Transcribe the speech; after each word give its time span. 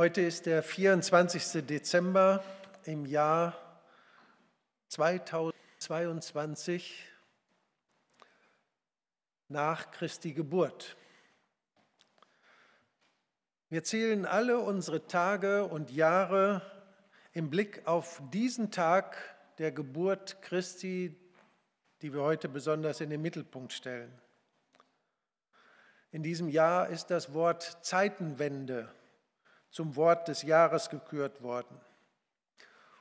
Heute 0.00 0.22
ist 0.22 0.46
der 0.46 0.62
24. 0.62 1.66
Dezember 1.66 2.42
im 2.84 3.04
Jahr 3.04 3.54
2022 4.88 7.06
nach 9.48 9.90
Christi 9.90 10.32
Geburt. 10.32 10.96
Wir 13.68 13.84
zählen 13.84 14.24
alle 14.24 14.60
unsere 14.60 15.06
Tage 15.06 15.66
und 15.66 15.90
Jahre 15.90 16.62
im 17.34 17.50
Blick 17.50 17.86
auf 17.86 18.22
diesen 18.32 18.70
Tag 18.70 19.18
der 19.58 19.70
Geburt 19.70 20.40
Christi, 20.40 21.14
die 22.00 22.14
wir 22.14 22.22
heute 22.22 22.48
besonders 22.48 23.02
in 23.02 23.10
den 23.10 23.20
Mittelpunkt 23.20 23.74
stellen. 23.74 24.18
In 26.10 26.22
diesem 26.22 26.48
Jahr 26.48 26.88
ist 26.88 27.10
das 27.10 27.34
Wort 27.34 27.84
Zeitenwende 27.84 28.88
zum 29.70 29.96
Wort 29.96 30.28
des 30.28 30.42
Jahres 30.42 30.90
gekürt 30.90 31.42
worden. 31.42 31.80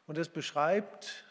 Und 0.06 0.18
es 0.18 0.30
beschreibt, 0.30 1.26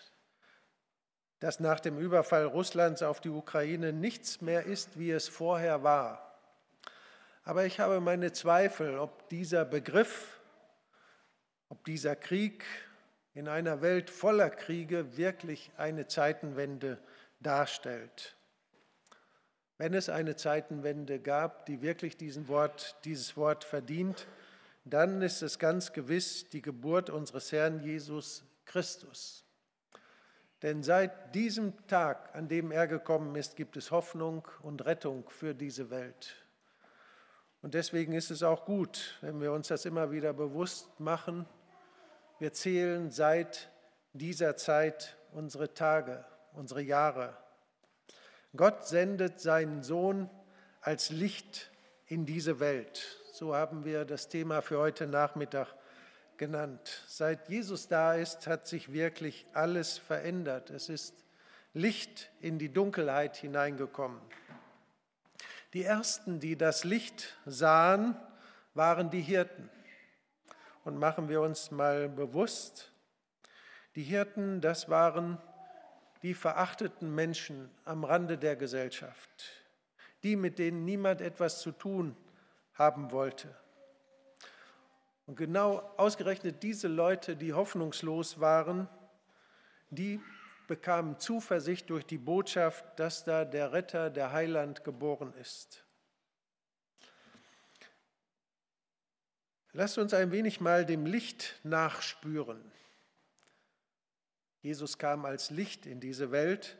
dass 1.40 1.60
nach 1.60 1.80
dem 1.80 1.98
Überfall 1.98 2.44
Russlands 2.44 3.02
auf 3.02 3.20
die 3.20 3.28
Ukraine 3.28 3.92
nichts 3.92 4.40
mehr 4.40 4.64
ist, 4.64 4.98
wie 4.98 5.10
es 5.10 5.28
vorher 5.28 5.82
war. 5.82 6.24
Aber 7.44 7.64
ich 7.64 7.80
habe 7.80 8.00
meine 8.00 8.32
Zweifel, 8.32 8.98
ob 8.98 9.28
dieser 9.28 9.64
Begriff, 9.64 10.38
ob 11.68 11.84
dieser 11.84 12.16
Krieg 12.16 12.64
in 13.34 13.48
einer 13.48 13.80
Welt 13.82 14.10
voller 14.10 14.50
Kriege 14.50 15.16
wirklich 15.16 15.70
eine 15.76 16.06
Zeitenwende 16.08 16.98
darstellt. 17.40 18.36
Wenn 19.76 19.94
es 19.94 20.08
eine 20.08 20.34
Zeitenwende 20.34 21.20
gab, 21.20 21.64
die 21.66 21.82
wirklich 21.82 22.16
Wort, 22.48 22.96
dieses 23.04 23.36
Wort 23.36 23.62
verdient, 23.62 24.26
dann 24.90 25.22
ist 25.22 25.42
es 25.42 25.58
ganz 25.58 25.92
gewiss 25.92 26.48
die 26.48 26.62
Geburt 26.62 27.10
unseres 27.10 27.52
Herrn 27.52 27.80
Jesus 27.80 28.44
Christus. 28.64 29.44
Denn 30.62 30.82
seit 30.82 31.34
diesem 31.34 31.86
Tag, 31.86 32.34
an 32.34 32.48
dem 32.48 32.72
er 32.72 32.88
gekommen 32.88 33.36
ist, 33.36 33.56
gibt 33.56 33.76
es 33.76 33.90
Hoffnung 33.90 34.46
und 34.62 34.84
Rettung 34.84 35.28
für 35.30 35.54
diese 35.54 35.90
Welt. 35.90 36.34
Und 37.62 37.74
deswegen 37.74 38.12
ist 38.12 38.30
es 38.30 38.42
auch 38.42 38.64
gut, 38.64 39.18
wenn 39.20 39.40
wir 39.40 39.52
uns 39.52 39.68
das 39.68 39.84
immer 39.84 40.10
wieder 40.10 40.32
bewusst 40.32 41.00
machen. 41.00 41.46
Wir 42.38 42.52
zählen 42.52 43.10
seit 43.10 43.70
dieser 44.12 44.56
Zeit 44.56 45.16
unsere 45.32 45.74
Tage, 45.74 46.24
unsere 46.52 46.82
Jahre. 46.82 47.36
Gott 48.56 48.86
sendet 48.86 49.40
seinen 49.40 49.82
Sohn 49.82 50.30
als 50.80 51.10
Licht 51.10 51.70
in 52.06 52.26
diese 52.26 52.60
Welt. 52.60 53.17
So 53.38 53.54
haben 53.54 53.84
wir 53.84 54.04
das 54.04 54.28
Thema 54.28 54.62
für 54.62 54.78
heute 54.78 55.06
Nachmittag 55.06 55.72
genannt. 56.38 57.04
Seit 57.06 57.48
Jesus 57.48 57.86
da 57.86 58.14
ist, 58.14 58.48
hat 58.48 58.66
sich 58.66 58.92
wirklich 58.92 59.46
alles 59.52 59.96
verändert. 59.96 60.70
Es 60.70 60.88
ist 60.88 61.14
Licht 61.72 62.32
in 62.40 62.58
die 62.58 62.72
Dunkelheit 62.72 63.36
hineingekommen. 63.36 64.20
Die 65.72 65.84
ersten, 65.84 66.40
die 66.40 66.56
das 66.56 66.82
Licht 66.82 67.38
sahen, 67.46 68.16
waren 68.74 69.08
die 69.08 69.20
Hirten. 69.20 69.70
Und 70.82 70.98
machen 70.98 71.28
wir 71.28 71.40
uns 71.40 71.70
mal 71.70 72.08
bewusst, 72.08 72.90
die 73.94 74.02
Hirten, 74.02 74.60
das 74.60 74.88
waren 74.88 75.38
die 76.22 76.34
verachteten 76.34 77.14
Menschen 77.14 77.70
am 77.84 78.02
Rande 78.02 78.36
der 78.36 78.56
Gesellschaft, 78.56 79.30
die, 80.24 80.34
mit 80.34 80.58
denen 80.58 80.84
niemand 80.84 81.20
etwas 81.20 81.60
zu 81.60 81.70
tun 81.70 82.16
haben 82.78 83.10
wollte. 83.10 83.54
Und 85.26 85.36
genau 85.36 85.80
ausgerechnet 85.98 86.62
diese 86.62 86.88
Leute, 86.88 87.36
die 87.36 87.52
hoffnungslos 87.52 88.40
waren, 88.40 88.88
die 89.90 90.20
bekamen 90.68 91.18
Zuversicht 91.18 91.90
durch 91.90 92.06
die 92.06 92.18
Botschaft, 92.18 92.84
dass 92.98 93.24
da 93.24 93.44
der 93.44 93.72
Retter, 93.72 94.10
der 94.10 94.32
Heiland 94.32 94.84
geboren 94.84 95.34
ist. 95.34 95.84
Lasst 99.72 99.98
uns 99.98 100.14
ein 100.14 100.32
wenig 100.32 100.60
mal 100.60 100.86
dem 100.86 101.04
Licht 101.04 101.60
nachspüren. 101.62 102.72
Jesus 104.60 104.98
kam 104.98 105.24
als 105.24 105.50
Licht 105.50 105.86
in 105.86 106.00
diese 106.00 106.30
Welt. 106.30 106.78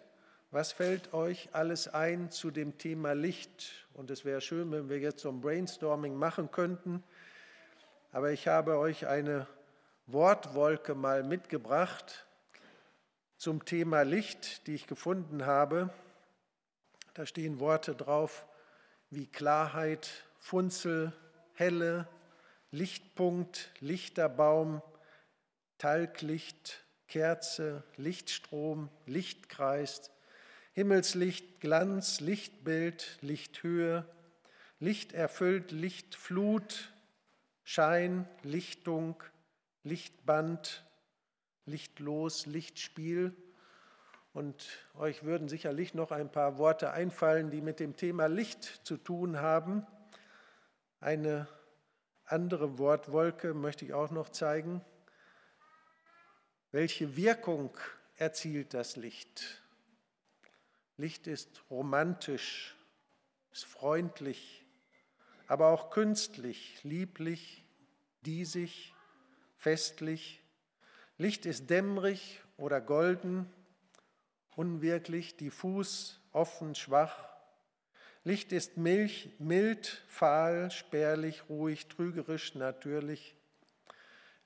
Was 0.50 0.72
fällt 0.72 1.12
euch 1.12 1.50
alles 1.52 1.88
ein 1.88 2.30
zu 2.30 2.50
dem 2.50 2.78
Thema 2.78 3.12
Licht? 3.12 3.86
Und 3.94 4.10
es 4.10 4.24
wäre 4.24 4.40
schön, 4.40 4.72
wenn 4.72 4.88
wir 4.88 4.98
jetzt 4.98 5.20
so 5.20 5.28
ein 5.28 5.40
Brainstorming 5.40 6.14
machen 6.14 6.50
könnten 6.50 7.04
aber 8.10 8.32
ich 8.32 8.48
habe 8.48 8.78
euch 8.78 9.06
eine 9.06 9.46
Wortwolke 10.06 10.94
mal 10.94 11.22
mitgebracht 11.22 12.26
zum 13.36 13.64
Thema 13.64 14.02
Licht, 14.02 14.66
die 14.66 14.74
ich 14.74 14.86
gefunden 14.86 15.44
habe. 15.44 15.90
Da 17.12 17.26
stehen 17.26 17.60
Worte 17.60 17.94
drauf 17.94 18.46
wie 19.10 19.26
Klarheit, 19.26 20.08
Funzel, 20.38 21.12
Helle, 21.52 22.08
Lichtpunkt, 22.70 23.70
Lichterbaum, 23.80 24.82
Talglicht, 25.76 26.84
Kerze, 27.08 27.84
Lichtstrom, 27.96 28.88
Lichtkreis, 29.06 30.10
Himmelslicht, 30.78 31.58
Glanz, 31.58 32.20
Lichtbild, 32.20 33.18
Lichthöhe, 33.20 34.04
Licht 34.78 35.12
erfüllt, 35.12 35.72
Lichtflut, 35.72 36.92
Schein, 37.64 38.28
Lichtung, 38.44 39.20
Lichtband, 39.82 40.84
Lichtlos, 41.66 42.46
Lichtspiel. 42.46 43.34
Und 44.32 44.68
euch 44.94 45.24
würden 45.24 45.48
sicherlich 45.48 45.94
noch 45.94 46.12
ein 46.12 46.30
paar 46.30 46.58
Worte 46.58 46.92
einfallen, 46.92 47.50
die 47.50 47.60
mit 47.60 47.80
dem 47.80 47.96
Thema 47.96 48.26
Licht 48.26 48.62
zu 48.84 48.98
tun 48.98 49.40
haben. 49.40 49.84
Eine 51.00 51.48
andere 52.24 52.78
Wortwolke 52.78 53.52
möchte 53.52 53.84
ich 53.84 53.94
auch 53.94 54.12
noch 54.12 54.28
zeigen. 54.28 54.84
Welche 56.70 57.16
Wirkung 57.16 57.76
erzielt 58.14 58.74
das 58.74 58.94
Licht? 58.94 59.60
Licht 61.00 61.28
ist 61.28 61.62
romantisch, 61.70 62.74
ist 63.52 63.64
freundlich, 63.64 64.64
aber 65.46 65.68
auch 65.68 65.90
künstlich, 65.90 66.82
lieblich, 66.82 67.64
diesig, 68.22 68.92
festlich. 69.58 70.42
Licht 71.16 71.46
ist 71.46 71.70
dämmerig 71.70 72.42
oder 72.56 72.80
golden, 72.80 73.48
unwirklich, 74.56 75.36
diffus, 75.36 76.20
offen, 76.32 76.74
schwach. 76.74 77.28
Licht 78.24 78.50
ist 78.50 78.76
milch, 78.76 79.30
mild, 79.38 80.02
fahl, 80.08 80.72
spärlich, 80.72 81.48
ruhig, 81.48 81.86
trügerisch, 81.86 82.56
natürlich. 82.56 83.36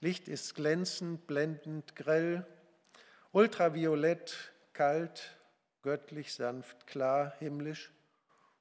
Licht 0.00 0.28
ist 0.28 0.54
glänzend, 0.54 1.26
blendend, 1.26 1.96
grell, 1.96 2.46
ultraviolett, 3.32 4.52
kalt, 4.74 5.38
göttlich, 5.82 6.34
sanft, 6.34 6.86
klar, 6.86 7.34
himmlisch 7.38 7.92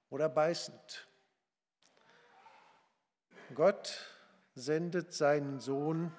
oder 0.10 0.30
beißend. 0.30 1.08
Gott 3.54 4.08
sendet 4.56 5.14
seinen 5.14 5.60
Sohn 5.60 6.12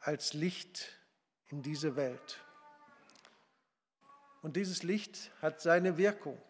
als 0.00 0.32
Licht 0.34 0.98
in 1.48 1.62
diese 1.62 1.96
Welt. 1.96 2.38
Und 4.42 4.56
dieses 4.56 4.82
Licht 4.82 5.30
hat 5.42 5.60
seine 5.60 5.98
Wirkung. 5.98 6.40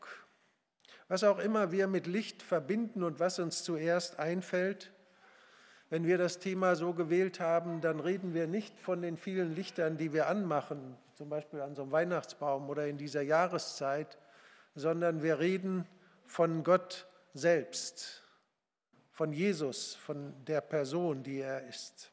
Was 1.09 1.25
auch 1.25 1.39
immer 1.39 1.73
wir 1.73 1.89
mit 1.89 2.07
Licht 2.07 2.43
verbinden 2.43 3.03
und 3.03 3.19
was 3.19 3.41
uns 3.41 3.65
zuerst 3.65 4.21
einfällt, 4.21 4.93
wenn 5.89 6.07
wir 6.07 6.19
das 6.19 6.39
Thema 6.39 6.77
so 6.77 6.95
gewählt 6.95 7.41
haben, 7.41 7.81
dann 7.81 7.99
reden 7.99 8.33
wir 8.33 8.47
nicht 8.47 8.79
von 8.79 9.03
den 9.03 9.17
vielen 9.17 9.57
Lichtern, 9.57 9.97
die 9.97 10.13
wir 10.13 10.29
anmachen, 10.29 10.97
zum 11.21 11.29
Beispiel 11.29 11.61
an 11.61 11.75
so 11.75 11.83
einem 11.83 11.93
Weihnachtsbaum 11.93 12.71
oder 12.71 12.87
in 12.87 12.97
dieser 12.97 13.21
Jahreszeit, 13.21 14.17
sondern 14.75 15.23
wir 15.23 15.39
reden 15.39 15.87
von 16.25 16.65
Gott 16.65 17.07
selbst 17.35 18.23
von 19.11 19.35
Jesus, 19.35 19.97
von 19.97 20.33
der 20.47 20.63
Person, 20.63 21.23
die 21.23 21.41
er 21.41 21.67
ist. 21.67 22.11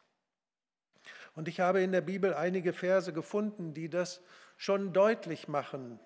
Und 1.36 1.48
ich 1.48 1.62
habe 1.62 1.80
in 1.80 1.94
der 1.94 2.02
Bibel 2.02 2.34
einige 2.34 2.74
Verse 2.74 3.14
gefunden, 3.14 3.74
die 3.74 3.88
das 3.88 4.22
schon 4.58 4.92
deutlich 4.92 5.48
machen. 5.48 6.02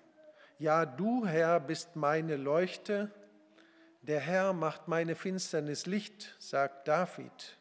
Ja, 0.60 0.86
du 0.86 1.26
Herr 1.26 1.58
bist 1.58 1.96
meine 1.96 2.36
Leuchte, 2.36 3.10
der 4.02 4.20
Herr 4.20 4.52
macht 4.52 4.86
meine 4.86 5.16
Finsternis 5.16 5.86
Licht, 5.86 6.36
sagt 6.38 6.86
David. 6.86 7.58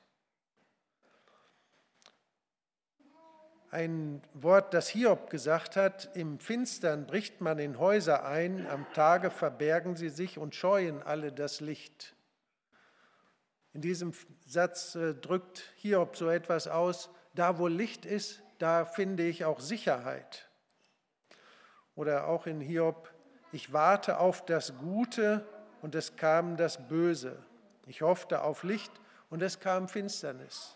Ein 3.72 4.22
Wort, 4.34 4.74
das 4.74 4.90
Hiob 4.90 5.30
gesagt 5.30 5.78
hat, 5.78 6.10
im 6.14 6.40
Finstern 6.40 7.08
bricht 7.08 7.40
man 7.40 7.58
in 7.58 7.80
Häuser 7.80 8.26
ein, 8.26 8.68
am 8.68 8.86
Tage 8.92 9.32
verbergen 9.32 9.96
sie 9.96 10.10
sich 10.10 10.38
und 10.38 10.56
scheuen 10.56 11.02
alle 11.02 11.32
das 11.32 11.62
Licht. 11.62 12.14
In 13.72 13.80
diesem 13.80 14.12
Satz 14.46 14.96
äh, 14.96 15.16
drückt 15.16 15.74
Hiob 15.78 16.18
so 16.18 16.30
etwas 16.30 16.68
aus, 16.68 17.10
da 17.34 17.60
wo 17.60 17.68
Licht 17.68 18.06
ist, 18.06 18.44
da 18.60 18.84
finde 18.84 19.24
ich 19.24 19.46
auch 19.46 19.62
Sicherheit. 19.62 20.50
Oder 21.96 22.28
auch 22.28 22.48
in 22.48 22.60
Hiob, 22.60 23.10
ich 23.54 23.72
warte 23.72 24.20
auf 24.20 24.44
das 24.44 24.78
Gute 24.80 25.46
und 25.82 25.96
es 25.96 26.18
kam 26.18 26.58
das 26.58 26.90
Böse. 26.90 27.42
Ich 27.88 28.02
hoffte 28.02 28.42
auf 28.42 28.64
Licht 28.64 28.92
und 29.30 29.42
es 29.42 29.62
kam 29.62 29.88
Finsternis. 29.88 30.76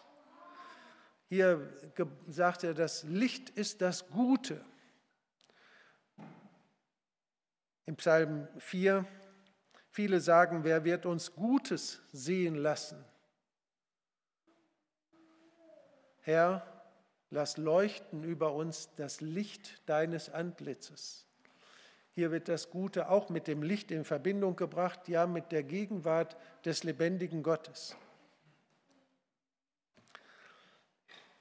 Hier 1.27 1.73
sagt 2.27 2.63
er, 2.63 2.73
das 2.73 3.03
Licht 3.03 3.49
ist 3.49 3.81
das 3.81 4.07
Gute. 4.09 4.63
Im 7.87 7.95
Psalm 7.95 8.47
4, 8.57 9.05
viele 9.89 10.19
sagen, 10.19 10.63
wer 10.63 10.83
wird 10.83 11.05
uns 11.05 11.33
Gutes 11.33 12.01
sehen 12.11 12.55
lassen? 12.55 13.03
Herr, 16.21 16.65
lass 17.29 17.57
leuchten 17.57 18.23
über 18.23 18.53
uns 18.53 18.89
das 18.95 19.21
Licht 19.21 19.87
deines 19.87 20.29
Antlitzes. 20.29 21.25
Hier 22.13 22.31
wird 22.31 22.47
das 22.47 22.69
Gute 22.69 23.09
auch 23.09 23.29
mit 23.29 23.47
dem 23.47 23.61
Licht 23.61 23.91
in 23.91 24.05
Verbindung 24.05 24.55
gebracht, 24.55 25.07
ja 25.07 25.27
mit 25.27 25.51
der 25.51 25.63
Gegenwart 25.63 26.37
des 26.63 26.83
lebendigen 26.83 27.43
Gottes. 27.43 27.95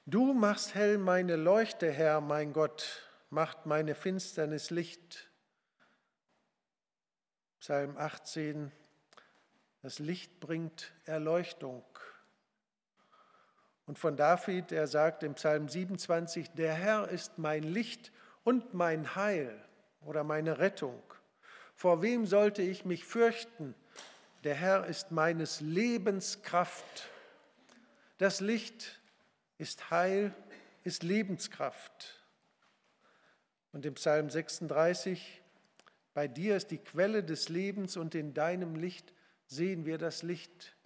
Du 0.07 0.35
machst 0.35 0.75
hell 0.75 0.99
meine 0.99 1.37
Leuchte, 1.37 1.91
Herr, 1.91 2.21
mein 2.21 2.53
Gott, 2.53 3.09
macht 3.31 3.65
meine 3.65 3.95
Finsternis 3.95 4.69
Licht. 4.69 5.31
Psalm 7.59 7.97
18, 7.97 8.71
das 9.81 10.01
Licht 10.01 10.41
bringt 10.41 10.93
Erleuchtung. 11.07 11.83
Und 13.87 13.99
von 13.99 14.15
David, 14.15 14.73
er 14.73 14.89
sagt 14.89 15.23
im 15.23 15.37
Psalm 15.37 15.71
27, 15.71 16.51
der 16.51 16.75
Herr 16.75 17.09
ist 17.09 17.39
mein 17.39 17.63
Licht 17.63 18.13
und 18.43 18.75
mein 18.75 19.17
Heil 19.17 19.59
oder 20.03 20.23
meine 20.23 20.59
Rettung. 20.59 21.03
Vor 21.75 22.03
wem 22.03 22.27
sollte 22.27 22.61
ich 22.61 22.85
mich 22.85 23.07
fürchten? 23.07 23.75
Der 24.43 24.55
Herr 24.55 24.85
ist 24.85 25.13
meines 25.13 25.63
Lebens 25.63 26.43
Kraft. 26.43 27.09
Das 28.19 28.43
Licht 28.43 29.01
ist 29.65 29.91
Heil, 29.91 30.35
ist 30.83 31.03
Lebenskraft. 31.03 32.23
Und 33.73 33.87
im 33.87 33.95
Psalm 33.95 34.29
36, 34.29 35.41
bei 36.13 36.29
dir 36.29 36.55
ist 36.55 36.71
die 36.71 36.77
Quelle 36.77 37.25
des 37.25 37.49
Lebens 37.49 37.97
und 37.97 38.15
in 38.15 38.35
deinem 38.35 38.75
Licht 38.75 39.15
sehen 39.47 39.87
wir 39.87 39.97
das 39.97 40.23
Licht. 40.23 40.77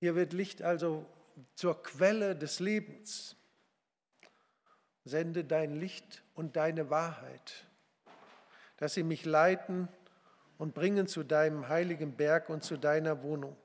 Hier 0.00 0.16
wird 0.16 0.32
Licht 0.32 0.62
also 0.62 1.06
zur 1.54 1.80
Quelle 1.84 2.34
des 2.34 2.58
Lebens. 2.58 3.36
Sende 5.04 5.44
dein 5.44 5.76
Licht 5.78 6.24
und 6.34 6.56
deine 6.56 6.90
Wahrheit, 6.90 7.68
dass 8.78 8.94
sie 8.94 9.04
mich 9.04 9.24
leiten 9.24 9.86
und 10.58 10.74
bringen 10.74 11.06
zu 11.06 11.22
deinem 11.22 11.68
heiligen 11.68 12.16
Berg 12.16 12.50
und 12.50 12.64
zu 12.64 12.76
deiner 12.76 13.22
Wohnung. 13.22 13.56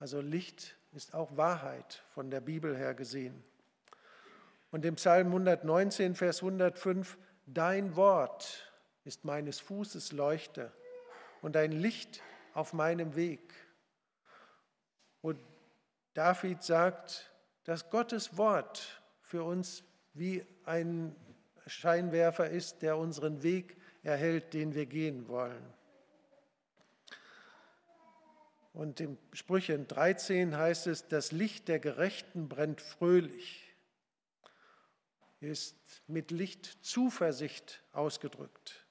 Also 0.00 0.20
Licht 0.20 0.76
ist 0.92 1.14
auch 1.14 1.36
Wahrheit 1.36 2.02
von 2.10 2.30
der 2.30 2.40
Bibel 2.40 2.76
her 2.76 2.94
gesehen. 2.94 3.42
Und 4.70 4.84
im 4.84 4.94
Psalm 4.96 5.28
119, 5.28 6.14
Vers 6.14 6.42
105, 6.42 7.18
Dein 7.46 7.96
Wort 7.96 8.72
ist 9.04 9.24
meines 9.24 9.58
Fußes 9.60 10.12
Leuchte 10.12 10.72
und 11.40 11.56
ein 11.56 11.72
Licht 11.72 12.22
auf 12.54 12.72
meinem 12.72 13.16
Weg. 13.16 13.52
Und 15.22 15.38
David 16.14 16.62
sagt, 16.62 17.32
dass 17.64 17.90
Gottes 17.90 18.36
Wort 18.36 19.02
für 19.22 19.44
uns 19.44 19.84
wie 20.14 20.44
ein 20.64 21.16
Scheinwerfer 21.66 22.50
ist, 22.50 22.82
der 22.82 22.96
unseren 22.96 23.42
Weg 23.42 23.76
erhält, 24.02 24.52
den 24.52 24.74
wir 24.74 24.86
gehen 24.86 25.28
wollen. 25.28 25.62
Und 28.72 29.00
im 29.00 29.18
Sprüche 29.32 29.78
13 29.78 30.56
heißt 30.56 30.86
es, 30.86 31.08
das 31.08 31.32
Licht 31.32 31.68
der 31.68 31.78
Gerechten 31.78 32.48
brennt 32.48 32.80
fröhlich. 32.80 33.74
Hier 35.40 35.52
ist 35.52 35.76
mit 36.06 36.30
Licht 36.30 36.78
Zuversicht 36.82 37.82
ausgedrückt. 37.92 38.86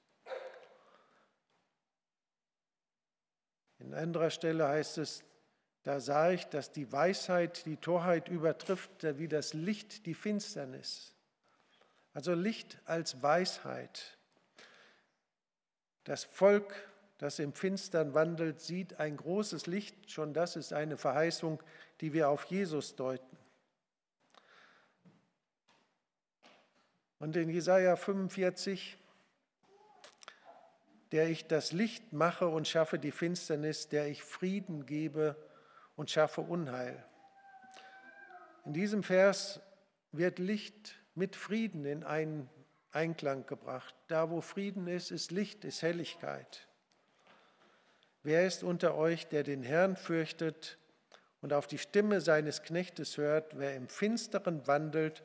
In 3.78 3.94
anderer 3.94 4.30
Stelle 4.30 4.68
heißt 4.68 4.98
es, 4.98 5.24
da 5.82 5.98
sah 5.98 6.30
ich, 6.30 6.44
dass 6.44 6.70
die 6.70 6.92
Weisheit 6.92 7.66
die 7.66 7.76
Torheit 7.76 8.28
übertrifft, 8.28 9.18
wie 9.18 9.26
das 9.26 9.52
Licht 9.52 10.06
die 10.06 10.14
Finsternis. 10.14 11.12
Also 12.12 12.34
Licht 12.34 12.78
als 12.84 13.20
Weisheit. 13.22 14.16
Das 16.04 16.22
Volk 16.24 16.91
das 17.22 17.38
im 17.38 17.52
Finstern 17.52 18.14
wandelt, 18.14 18.60
sieht 18.60 18.98
ein 18.98 19.16
großes 19.16 19.68
Licht. 19.68 20.10
Schon 20.10 20.34
das 20.34 20.56
ist 20.56 20.72
eine 20.72 20.96
Verheißung, 20.96 21.62
die 22.00 22.12
wir 22.12 22.28
auf 22.28 22.46
Jesus 22.46 22.96
deuten. 22.96 23.38
Und 27.20 27.36
in 27.36 27.48
Jesaja 27.48 27.94
45, 27.94 28.98
der 31.12 31.28
ich 31.28 31.46
das 31.46 31.70
Licht 31.70 32.12
mache 32.12 32.48
und 32.48 32.66
schaffe 32.66 32.98
die 32.98 33.12
Finsternis, 33.12 33.88
der 33.88 34.08
ich 34.08 34.24
Frieden 34.24 34.84
gebe 34.84 35.36
und 35.94 36.10
schaffe 36.10 36.40
Unheil. 36.40 37.04
In 38.64 38.72
diesem 38.72 39.04
Vers 39.04 39.60
wird 40.10 40.40
Licht 40.40 40.96
mit 41.14 41.36
Frieden 41.36 41.84
in 41.84 42.02
einen 42.02 42.50
Einklang 42.90 43.46
gebracht. 43.46 43.94
Da, 44.08 44.28
wo 44.28 44.40
Frieden 44.40 44.88
ist, 44.88 45.12
ist 45.12 45.30
Licht, 45.30 45.64
ist 45.64 45.82
Helligkeit. 45.82 46.66
Wer 48.24 48.46
ist 48.46 48.62
unter 48.62 48.94
euch, 48.94 49.26
der 49.26 49.42
den 49.42 49.64
Herrn 49.64 49.96
fürchtet 49.96 50.78
und 51.40 51.52
auf 51.52 51.66
die 51.66 51.78
Stimme 51.78 52.20
seines 52.20 52.62
Knechtes 52.62 53.16
hört, 53.16 53.58
wer 53.58 53.74
im 53.74 53.88
Finsteren 53.88 54.66
wandelt 54.68 55.24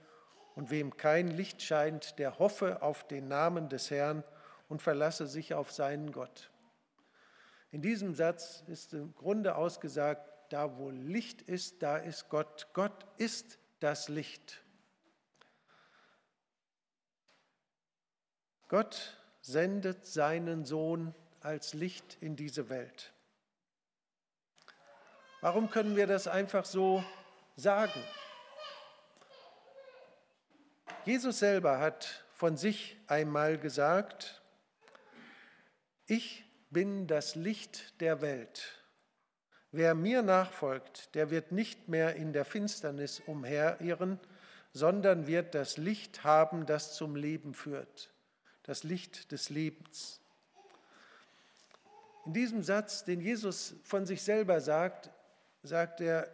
und 0.56 0.72
wem 0.72 0.98
kein 0.98 1.28
Licht 1.28 1.62
scheint, 1.62 2.18
der 2.18 2.40
hoffe 2.40 2.82
auf 2.82 3.08
den 3.08 3.28
Namen 3.28 3.70
des 3.70 3.92
Herrn 3.92 4.24
und 4.68 4.82
verlasse 4.82 5.28
sich 5.28 5.54
auf 5.54 5.72
seinen 5.72 6.12
Gott. 6.12 6.50
In 7.70 7.84
diesem 7.84 8.16
Satz 8.16 8.64
ist 8.66 8.94
im 8.94 9.14
Grunde 9.14 9.56
ausgesagt, 9.56 10.28
da 10.50 10.78
wo 10.78 10.90
Licht 10.90 11.44
ist, 11.44 11.84
da 11.84 11.98
ist 11.98 12.30
Gott. 12.30 12.68
Gott 12.74 13.06
ist 13.18 13.60
das 13.80 14.10
Licht. 14.10 14.64
Gott 18.70 19.18
sendet 19.42 20.08
seinen 20.08 20.66
Sohn 20.66 21.14
als 21.42 21.74
Licht 21.74 22.18
in 22.22 22.36
diese 22.36 22.70
Welt. 22.70 23.12
Warum 25.42 25.70
können 25.70 25.96
wir 25.96 26.08
das 26.08 26.28
einfach 26.28 26.66
so 26.66 27.04
sagen? 27.56 28.04
Jesus 31.06 31.40
selber 31.40 31.80
hat 31.80 32.26
von 32.34 32.58
sich 32.58 32.98
einmal 33.08 33.58
gesagt, 33.58 34.42
ich 36.06 36.46
bin 36.70 37.08
das 37.08 37.36
Licht 37.36 38.00
der 38.02 38.22
Welt. 38.22 38.84
Wer 39.72 39.96
mir 39.96 40.22
nachfolgt, 40.22 41.14
der 41.16 41.30
wird 41.30 41.52
nicht 41.52 41.88
mehr 41.88 42.16
in 42.16 42.34
der 42.34 42.46
Finsternis 42.46 43.22
umherirren, 43.26 44.20
sondern 44.74 45.28
wird 45.28 45.56
das 45.56 45.78
Licht 45.78 46.24
haben, 46.24 46.66
das 46.66 46.96
zum 46.96 47.16
Leben 47.16 47.54
führt, 47.54 48.12
das 48.64 48.84
Licht 48.84 49.32
des 49.32 49.50
Lebens. 49.50 50.22
In 52.28 52.34
diesem 52.34 52.62
Satz, 52.62 53.06
den 53.06 53.22
Jesus 53.22 53.76
von 53.86 54.06
sich 54.06 54.22
selber 54.22 54.60
sagt, 54.60 55.10
sagt 55.64 56.02
er, 56.02 56.28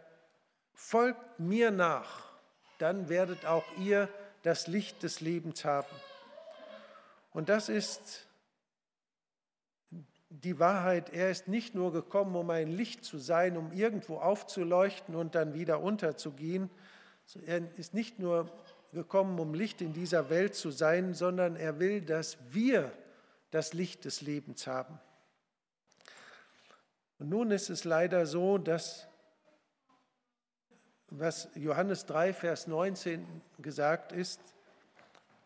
folgt 0.72 1.38
mir 1.38 1.70
nach, 1.70 2.32
dann 2.78 3.08
werdet 3.08 3.46
auch 3.46 3.64
ihr 3.78 4.08
das 4.42 4.66
Licht 4.66 5.04
des 5.04 5.20
Lebens 5.20 5.64
haben. 5.64 5.94
Und 7.32 7.48
das 7.48 7.68
ist 7.68 8.26
die 10.30 10.58
Wahrheit. 10.58 11.10
Er 11.10 11.30
ist 11.30 11.46
nicht 11.46 11.76
nur 11.76 11.92
gekommen, 11.92 12.34
um 12.34 12.50
ein 12.50 12.72
Licht 12.72 13.04
zu 13.04 13.18
sein, 13.18 13.56
um 13.56 13.70
irgendwo 13.70 14.16
aufzuleuchten 14.16 15.14
und 15.14 15.36
dann 15.36 15.54
wieder 15.54 15.80
unterzugehen. 15.80 16.70
Er 17.46 17.62
ist 17.78 17.94
nicht 17.94 18.18
nur 18.18 18.50
gekommen, 18.92 19.38
um 19.38 19.54
Licht 19.54 19.80
in 19.80 19.92
dieser 19.92 20.28
Welt 20.28 20.56
zu 20.56 20.72
sein, 20.72 21.14
sondern 21.14 21.54
er 21.54 21.78
will, 21.78 22.00
dass 22.00 22.36
wir 22.50 22.90
das 23.52 23.74
Licht 23.74 24.04
des 24.04 24.22
Lebens 24.22 24.66
haben. 24.66 24.98
Und 27.24 27.30
nun 27.30 27.52
ist 27.52 27.70
es 27.70 27.84
leider 27.84 28.26
so, 28.26 28.58
dass 28.58 29.08
was 31.08 31.48
Johannes 31.54 32.04
3, 32.04 32.34
Vers 32.34 32.66
19 32.66 33.26
gesagt 33.60 34.12
ist, 34.12 34.42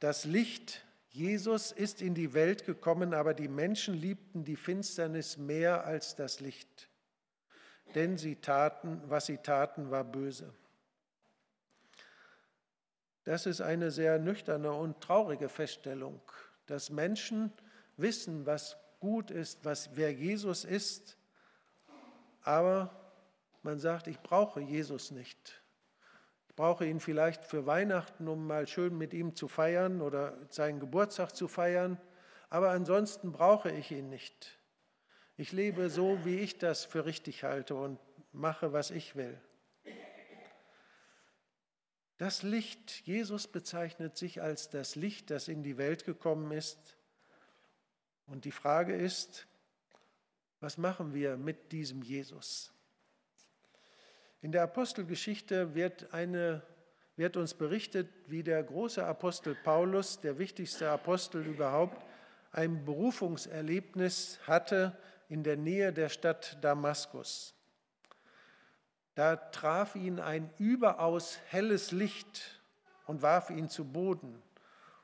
das 0.00 0.24
Licht 0.24 0.84
Jesus 1.10 1.70
ist 1.70 2.02
in 2.02 2.16
die 2.16 2.34
Welt 2.34 2.66
gekommen, 2.66 3.14
aber 3.14 3.32
die 3.32 3.46
Menschen 3.46 3.94
liebten 3.94 4.44
die 4.44 4.56
Finsternis 4.56 5.36
mehr 5.36 5.84
als 5.84 6.16
das 6.16 6.40
Licht. 6.40 6.88
denn 7.94 8.18
sie 8.18 8.34
taten, 8.34 9.00
was 9.06 9.26
sie 9.26 9.38
taten, 9.38 9.92
war 9.92 10.02
böse. 10.02 10.52
Das 13.22 13.46
ist 13.46 13.60
eine 13.60 13.92
sehr 13.92 14.18
nüchterne 14.18 14.72
und 14.72 15.00
traurige 15.00 15.48
Feststellung, 15.48 16.20
dass 16.66 16.90
Menschen 16.90 17.52
wissen, 17.96 18.46
was 18.46 18.76
gut 18.98 19.30
ist, 19.30 19.64
was, 19.64 19.90
wer 19.94 20.12
Jesus 20.12 20.64
ist, 20.64 21.17
aber 22.42 22.90
man 23.62 23.78
sagt, 23.78 24.06
ich 24.06 24.20
brauche 24.20 24.60
Jesus 24.60 25.10
nicht. 25.10 25.62
Ich 26.48 26.54
brauche 26.54 26.86
ihn 26.86 27.00
vielleicht 27.00 27.44
für 27.44 27.66
Weihnachten, 27.66 28.28
um 28.28 28.46
mal 28.46 28.66
schön 28.66 28.96
mit 28.96 29.12
ihm 29.12 29.34
zu 29.34 29.48
feiern 29.48 30.00
oder 30.00 30.36
seinen 30.50 30.80
Geburtstag 30.80 31.34
zu 31.34 31.48
feiern, 31.48 32.00
aber 32.50 32.70
ansonsten 32.70 33.32
brauche 33.32 33.70
ich 33.70 33.90
ihn 33.90 34.08
nicht. 34.08 34.58
Ich 35.36 35.52
lebe 35.52 35.90
so, 35.90 36.24
wie 36.24 36.38
ich 36.38 36.58
das 36.58 36.84
für 36.84 37.04
richtig 37.04 37.44
halte 37.44 37.74
und 37.74 37.98
mache, 38.32 38.72
was 38.72 38.90
ich 38.90 39.14
will. 39.16 39.40
Das 42.18 42.42
Licht, 42.42 43.06
Jesus 43.06 43.46
bezeichnet 43.46 44.16
sich 44.16 44.42
als 44.42 44.70
das 44.70 44.96
Licht, 44.96 45.30
das 45.30 45.46
in 45.46 45.62
die 45.62 45.78
Welt 45.78 46.04
gekommen 46.04 46.50
ist. 46.50 46.96
Und 48.26 48.44
die 48.44 48.52
Frage 48.52 48.94
ist, 48.94 49.46
was 50.60 50.78
machen 50.78 51.14
wir 51.14 51.36
mit 51.36 51.72
diesem 51.72 52.02
Jesus? 52.02 52.72
In 54.40 54.52
der 54.52 54.62
Apostelgeschichte 54.62 55.74
wird, 55.74 56.12
eine, 56.12 56.62
wird 57.16 57.36
uns 57.36 57.54
berichtet, 57.54 58.08
wie 58.26 58.42
der 58.42 58.62
große 58.62 59.04
Apostel 59.04 59.54
Paulus, 59.54 60.20
der 60.20 60.38
wichtigste 60.38 60.90
Apostel 60.90 61.44
überhaupt, 61.44 62.04
ein 62.52 62.84
Berufungserlebnis 62.84 64.38
hatte 64.46 64.96
in 65.28 65.42
der 65.42 65.56
Nähe 65.56 65.92
der 65.92 66.08
Stadt 66.08 66.56
Damaskus. 66.62 67.54
Da 69.14 69.36
traf 69.36 69.96
ihn 69.96 70.20
ein 70.20 70.50
überaus 70.58 71.38
helles 71.48 71.90
Licht 71.90 72.62
und 73.06 73.20
warf 73.22 73.50
ihn 73.50 73.68
zu 73.68 73.84
Boden. 73.84 74.40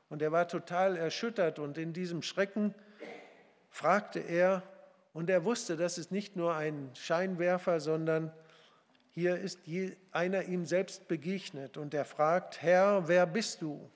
Und 0.07 0.21
er 0.21 0.31
war 0.31 0.47
total 0.47 0.95
erschüttert 0.95 1.59
und 1.59 1.77
in 1.77 1.91
diesem 1.91 2.21
Schrecken 2.21 2.73
fragte 3.69 4.19
er, 4.19 4.63
und 5.15 5.29
er 5.29 5.45
wusste, 5.45 5.77
das 5.77 5.97
ist 5.97 6.11
nicht 6.11 6.35
nur 6.35 6.55
ein 6.55 6.91
Scheinwerfer, 6.93 7.79
sondern 7.79 8.33
hier 9.11 9.37
ist 9.37 9.61
einer 10.11 10.43
ihm 10.43 10.65
selbst 10.65 11.07
begegnet 11.07 11.77
und 11.77 11.93
er 11.93 12.03
fragt, 12.03 12.61
Herr, 12.61 13.07
wer 13.07 13.25
bist 13.25 13.61
du? 13.61 13.89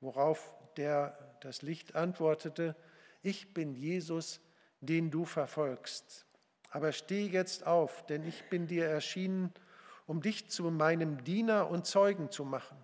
Worauf 0.00 0.54
der, 0.78 1.36
das 1.40 1.60
Licht 1.60 1.94
antwortete, 1.94 2.74
ich 3.22 3.52
bin 3.52 3.74
Jesus, 3.74 4.40
den 4.80 5.10
du 5.10 5.26
verfolgst. 5.26 6.24
Aber 6.70 6.92
steh 6.92 7.26
jetzt 7.26 7.66
auf, 7.66 8.06
denn 8.06 8.26
ich 8.26 8.48
bin 8.48 8.66
dir 8.66 8.86
erschienen, 8.86 9.52
um 10.06 10.22
dich 10.22 10.48
zu 10.48 10.70
meinem 10.70 11.22
Diener 11.22 11.68
und 11.68 11.84
Zeugen 11.84 12.30
zu 12.30 12.46
machen. 12.46 12.78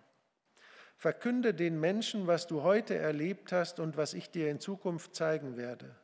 Verkünde 0.99 1.55
den 1.55 1.81
Menschen, 1.81 2.27
was 2.27 2.47
du 2.47 2.63
heute 2.65 2.97
erlebt 2.97 3.51
hast 3.51 3.81
und 3.81 3.97
was 3.97 4.13
ich 4.13 4.31
dir 4.31 4.51
in 4.51 4.61
Zukunft 4.61 5.15
zeigen 5.15 5.57
werde. 5.57 5.97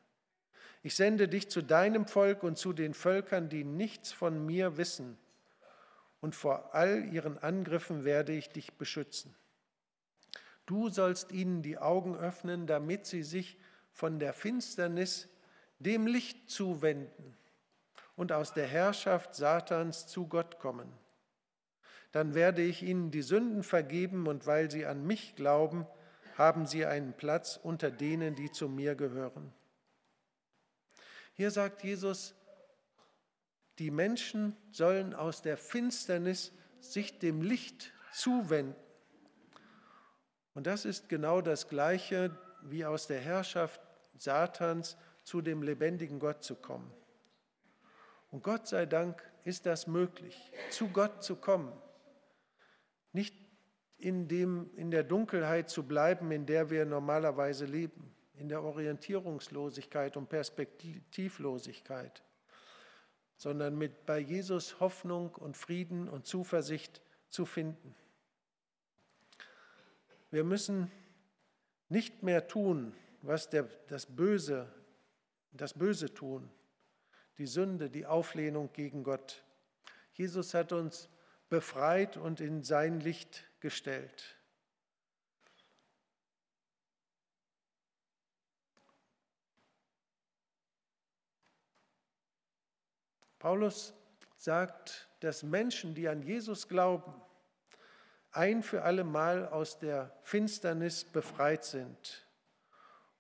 Ich 0.83 0.95
sende 0.95 1.29
dich 1.29 1.51
zu 1.51 1.63
deinem 1.63 2.07
Volk 2.07 2.43
und 2.43 2.57
zu 2.57 2.73
den 2.73 2.95
Völkern, 2.95 3.49
die 3.49 3.65
nichts 3.65 4.13
von 4.13 4.45
mir 4.47 4.77
wissen 4.77 5.19
und 6.21 6.35
vor 6.35 6.75
all 6.75 7.05
ihren 7.13 7.39
Angriffen 7.39 8.05
werde 8.05 8.33
ich 8.33 8.49
dich 8.51 8.75
beschützen. 8.75 9.35
Du 10.67 10.89
sollst 10.89 11.33
ihnen 11.33 11.63
die 11.63 11.79
Augen 11.79 12.17
öffnen, 12.17 12.67
damit 12.67 13.07
sie 13.07 13.23
sich 13.23 13.59
von 13.93 14.19
der 14.19 14.33
Finsternis 14.33 15.29
dem 15.79 16.07
Licht 16.07 16.51
zuwenden 16.51 17.37
und 18.17 18.33
aus 18.33 18.53
der 18.53 18.67
Herrschaft 18.67 19.35
Satans 19.35 20.07
zu 20.07 20.27
Gott 20.27 20.59
kommen. 20.59 20.93
Dann 22.13 22.35
werde 22.35 22.63
ich 22.63 22.83
ihnen 22.83 23.11
die 23.11 23.23
Sünden 23.23 23.63
vergeben 23.63 24.27
und 24.27 24.47
weil 24.47 24.71
sie 24.71 24.87
an 24.87 25.07
mich 25.07 25.37
glauben, 25.37 25.87
haben 26.37 26.67
sie 26.67 26.85
einen 26.87 27.13
Platz 27.13 27.59
unter 27.63 27.91
denen, 27.91 28.35
die 28.35 28.51
zu 28.51 28.69
mir 28.69 28.95
gehören. 28.95 29.53
Hier 31.39 31.53
sagt 31.53 31.85
Jesus, 31.85 32.35
die 33.79 33.93
Menschen 33.93 34.57
sollen 34.73 35.15
aus 35.15 35.41
der 35.41 35.57
Finsternis 35.57 36.53
sich 36.81 37.21
dem 37.21 37.43
Licht 37.43 37.93
zuwenden. 38.13 38.75
Und 40.55 40.67
das 40.67 40.85
ist 40.85 41.09
genau 41.09 41.41
das 41.41 41.69
Gleiche, 41.69 42.37
wie 42.63 42.85
aus 42.85 43.07
der 43.07 43.21
Herrschaft 43.21 43.81
Satans 44.17 44.97
zu 45.23 45.41
dem 45.41 45.63
lebendigen 45.63 46.19
Gott 46.19 46.43
zu 46.43 46.57
kommen. 46.57 46.93
Und 48.33 48.43
Gott 48.43 48.67
sei 48.67 48.85
Dank 48.85 49.23
ist 49.45 49.65
das 49.65 49.87
möglich, 49.87 50.51
zu 50.71 50.89
Gott 50.89 51.23
zu 51.23 51.37
kommen. 51.37 51.73
Nicht 53.13 53.37
in, 53.97 54.27
dem, 54.27 54.75
in 54.75 54.91
der 54.91 55.05
Dunkelheit 55.05 55.71
zu 55.71 55.85
bleiben, 55.85 56.33
in 56.33 56.47
der 56.47 56.69
wir 56.71 56.85
normalerweise 56.85 57.65
leben, 57.65 58.13
in 58.39 58.49
der 58.49 58.63
Orientierungslosigkeit 58.63 60.17
und 60.17 60.29
Perspektivlosigkeit 60.29 62.23
sondern 63.39 63.79
mit 63.79 64.05
bei 64.05 64.19
Jesus 64.19 64.81
Hoffnung 64.81 65.35
und 65.37 65.57
Frieden 65.57 66.09
und 66.09 66.27
Zuversicht 66.27 67.01
zu 67.29 67.47
finden. 67.47 67.95
Wir 70.31 70.45
müssen 70.45 70.91
nicht 71.89 72.23
mehr 72.25 72.49
tun, 72.49 72.95
was 73.23 73.49
der, 73.49 73.69
das 73.87 74.07
Böse, 74.07 74.71
das 75.53 75.73
Böse 75.73 76.13
tun, 76.13 76.51
die 77.39 77.47
Sünde, 77.47 77.89
die 77.89 78.07
Auflehnung 78.07 78.71
gegen 78.73 79.05
Gott. 79.05 79.45
Jesus 80.15 80.53
hat 80.53 80.73
uns 80.73 81.09
befreit 81.49 82.17
und 82.17 82.41
in 82.41 82.65
sein 82.65 83.01
Licht 83.01 83.45
gestellt. 83.61 84.37
Paulus 93.39 93.95
sagt, 94.37 95.09
dass 95.21 95.43
Menschen, 95.43 95.95
die 95.95 96.09
an 96.09 96.23
Jesus 96.23 96.69
glauben, 96.69 97.13
ein 98.33 98.63
für 98.63 98.83
alle 98.83 99.05
Mal 99.05 99.49
aus 99.49 99.79
der 99.79 100.13
Finsternis 100.23 101.05
befreit 101.05 101.65
sind 101.65 102.27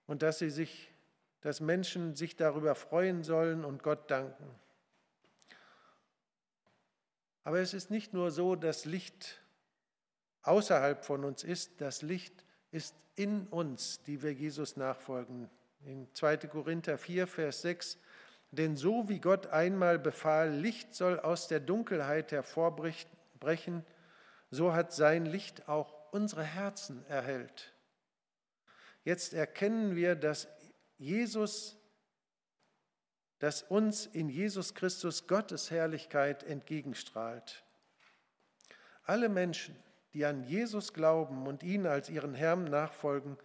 und 0.06 0.22
dass 0.22 0.38
sie 0.38 0.50
sich, 0.50 0.92
dass 1.40 1.60
Menschen 1.60 2.14
sich 2.14 2.36
darüber 2.36 2.74
freuen 2.74 3.24
sollen 3.24 3.64
und 3.64 3.82
Gott 3.82 4.10
danken. 4.10 4.48
Aber 7.44 7.60
es 7.60 7.72
ist 7.72 7.90
nicht 7.90 8.12
nur 8.12 8.30
so, 8.30 8.56
dass 8.56 8.84
Licht 8.84 9.40
außerhalb 10.42 11.04
von 11.04 11.24
uns 11.24 11.44
ist, 11.44 11.80
das 11.80 12.02
Licht 12.02 12.44
ist 12.70 12.94
in 13.16 13.46
uns, 13.48 14.02
die 14.02 14.22
wir 14.22 14.32
Jesus 14.32 14.76
nachfolgen. 14.76 15.48
In 15.84 16.06
2. 16.14 16.36
Korinther 16.48 16.98
4, 16.98 17.26
Vers 17.26 17.62
6 17.62 17.98
denn 18.50 18.76
so 18.76 19.08
wie 19.08 19.20
Gott 19.20 19.48
einmal 19.48 19.98
befahl, 19.98 20.50
Licht 20.50 20.94
soll 20.94 21.20
aus 21.20 21.48
der 21.48 21.60
Dunkelheit 21.60 22.32
hervorbrechen, 22.32 23.84
so 24.50 24.72
hat 24.72 24.92
sein 24.92 25.26
Licht 25.26 25.68
auch 25.68 25.94
unsere 26.12 26.42
Herzen 26.42 27.04
erhellt. 27.06 27.74
Jetzt 29.04 29.34
erkennen 29.34 29.96
wir, 29.96 30.16
dass 30.16 30.48
Jesus, 30.96 31.76
dass 33.38 33.62
uns 33.62 34.06
in 34.06 34.28
Jesus 34.28 34.74
Christus 34.74 35.26
Gottes 35.26 35.70
Herrlichkeit 35.70 36.42
entgegenstrahlt. 36.42 37.64
Alle 39.04 39.28
Menschen, 39.28 39.76
die 40.12 40.24
an 40.24 40.44
Jesus 40.44 40.92
glauben 40.92 41.46
und 41.46 41.62
ihn 41.62 41.86
als 41.86 42.08
ihren 42.08 42.34
Herrn 42.34 42.64
nachfolgen, 42.64 43.36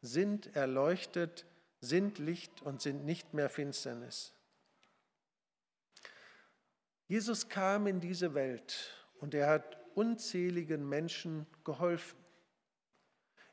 sind 0.00 0.54
erleuchtet, 0.56 1.46
sind 1.80 2.18
Licht 2.18 2.62
und 2.62 2.80
sind 2.80 3.04
nicht 3.04 3.34
mehr 3.34 3.48
Finsternis. 3.48 4.32
Jesus 7.12 7.50
kam 7.50 7.86
in 7.88 8.00
diese 8.00 8.32
Welt 8.32 8.90
und 9.20 9.34
er 9.34 9.50
hat 9.50 9.76
unzähligen 9.94 10.88
Menschen 10.88 11.46
geholfen 11.62 12.18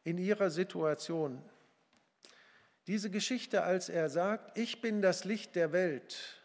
in 0.05 0.17
ihrer 0.17 0.49
Situation. 0.49 1.43
Diese 2.87 3.09
Geschichte, 3.09 3.63
als 3.63 3.89
er 3.89 4.09
sagt, 4.09 4.57
ich 4.57 4.79
bin 4.79 5.01
das 5.01 5.25
Licht 5.25 5.57
der 5.57 5.73
Welt, 5.73 6.41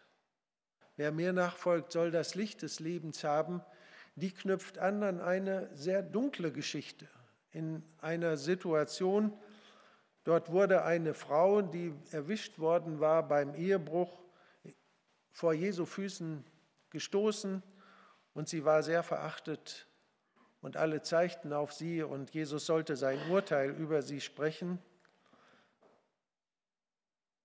wer 0.97 1.13
mir 1.13 1.31
nachfolgt, 1.31 1.93
soll 1.93 2.11
das 2.11 2.35
Licht 2.35 2.63
des 2.63 2.81
Lebens 2.81 3.23
haben, 3.23 3.61
die 4.15 4.33
knüpft 4.33 4.77
an 4.77 5.01
an 5.01 5.21
eine 5.21 5.69
sehr 5.73 6.03
dunkle 6.03 6.51
Geschichte. 6.51 7.07
In 7.51 7.81
einer 8.01 8.35
Situation, 8.35 9.31
dort 10.25 10.51
wurde 10.51 10.83
eine 10.83 11.13
Frau, 11.13 11.61
die 11.61 11.93
erwischt 12.11 12.59
worden 12.59 12.99
war 12.99 13.25
beim 13.25 13.55
Ehebruch, 13.55 14.19
vor 15.31 15.53
Jesu 15.53 15.85
Füßen 15.85 16.43
gestoßen 16.95 17.61
und 18.33 18.47
sie 18.47 18.63
war 18.63 18.81
sehr 18.81 19.03
verachtet 19.03 19.85
und 20.61 20.77
alle 20.77 21.01
zeigten 21.01 21.51
auf 21.51 21.73
sie 21.73 22.01
und 22.03 22.31
Jesus 22.31 22.65
sollte 22.65 22.95
sein 22.95 23.19
Urteil 23.29 23.71
über 23.71 24.01
sie 24.01 24.21
sprechen. 24.21 24.79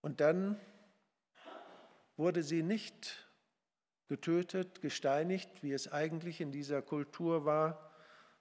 Und 0.03 0.21
dann 0.21 0.59
wurde 2.17 2.45
sie 2.45 2.63
nicht 2.63 3.29
getötet, 4.07 4.81
gesteinigt, 4.83 5.65
wie 5.65 5.73
es 5.73 5.91
eigentlich 5.91 6.41
in 6.41 6.53
dieser 6.53 6.81
Kultur 6.81 7.45
war, 7.45 7.91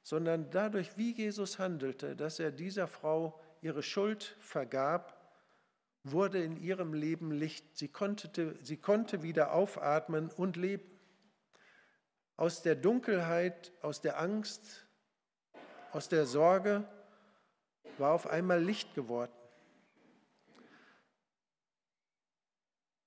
sondern 0.04 0.51
dadurch, 0.51 0.96
wie 0.96 1.13
Jesus 1.13 1.58
handelte, 1.58 2.16
dass 2.16 2.39
er 2.39 2.51
dieser 2.51 2.88
Frau 2.88 3.42
ihre 3.62 3.82
Schuld 3.82 4.36
vergab, 4.39 5.20
wurde 6.04 6.44
in 6.44 6.56
ihrem 6.56 6.94
Leben 6.94 7.32
Licht. 7.32 7.75
Sie 7.75 7.88
konnte, 7.88 8.56
sie 8.62 8.78
konnte 8.78 9.24
wieder 9.24 9.54
aufatmen 9.54 10.30
und 10.30 10.56
leben. 10.56 10.99
Aus 12.39 12.62
der 12.62 12.75
Dunkelheit, 12.75 13.74
aus 13.81 14.00
der 14.00 14.17
Angst, 14.17 14.88
aus 15.91 16.08
der 16.08 16.25
Sorge 16.25 16.88
war 17.98 18.13
auf 18.13 18.27
einmal 18.27 18.63
Licht 18.63 18.96
geworden. 18.96 19.34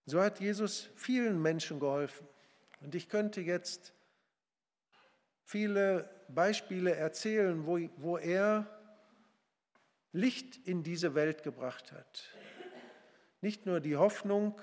So 0.04 0.20
hat 0.20 0.38
Jesus 0.38 0.90
vielen 0.96 1.40
Menschen 1.40 1.80
geholfen. 1.80 2.28
Und 2.82 2.94
ich 2.94 3.08
könnte 3.08 3.40
jetzt 3.40 3.94
viele 5.44 6.10
Beispiele 6.28 6.94
erzählen, 6.94 7.64
wo, 7.64 7.78
wo 7.96 8.18
er 8.18 8.66
Licht 10.12 10.58
in 10.68 10.82
diese 10.82 11.14
Welt 11.14 11.42
gebracht 11.42 11.90
hat. 11.92 12.28
Nicht 13.40 13.64
nur 13.64 13.80
die 13.80 13.96
Hoffnung 13.96 14.60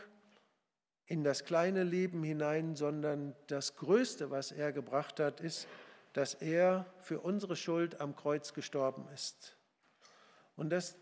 in 1.10 1.24
das 1.24 1.44
kleine 1.44 1.84
Leben 1.84 2.24
hinein, 2.24 2.76
sondern 2.76 3.36
das 3.48 3.76
Größte, 3.76 4.30
was 4.30 4.52
er 4.52 4.72
gebracht 4.72 5.20
hat, 5.20 5.42
ist, 5.42 5.68
dass 6.14 6.36
er 6.36 6.86
für 7.00 7.20
unsere 7.20 7.56
Schuld 7.56 8.00
am 8.00 8.16
Kreuz 8.16 8.54
gestorben 8.54 9.08
ist. 9.14 9.58
Und 10.56 10.70
dass 10.70 10.98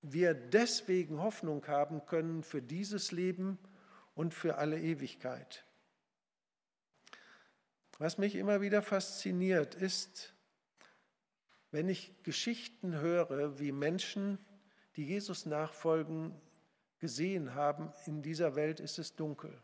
wir 0.00 0.32
deswegen 0.32 1.20
Hoffnung 1.20 1.66
haben 1.68 2.06
können 2.06 2.42
für 2.42 2.62
dieses 2.62 3.12
Leben 3.12 3.58
und 4.14 4.32
für 4.32 4.56
alle 4.56 4.80
Ewigkeit. 4.80 5.64
Was 7.98 8.16
mich 8.16 8.36
immer 8.36 8.62
wieder 8.62 8.80
fasziniert, 8.80 9.74
ist, 9.74 10.32
wenn 11.72 11.90
ich 11.90 12.22
Geschichten 12.22 13.00
höre, 13.00 13.58
wie 13.58 13.72
Menschen, 13.72 14.38
die 14.96 15.04
Jesus 15.04 15.44
nachfolgen, 15.44 16.34
gesehen 16.98 17.54
haben, 17.54 17.92
in 18.06 18.22
dieser 18.22 18.56
Welt 18.56 18.80
ist 18.80 18.98
es 18.98 19.14
dunkel. 19.14 19.56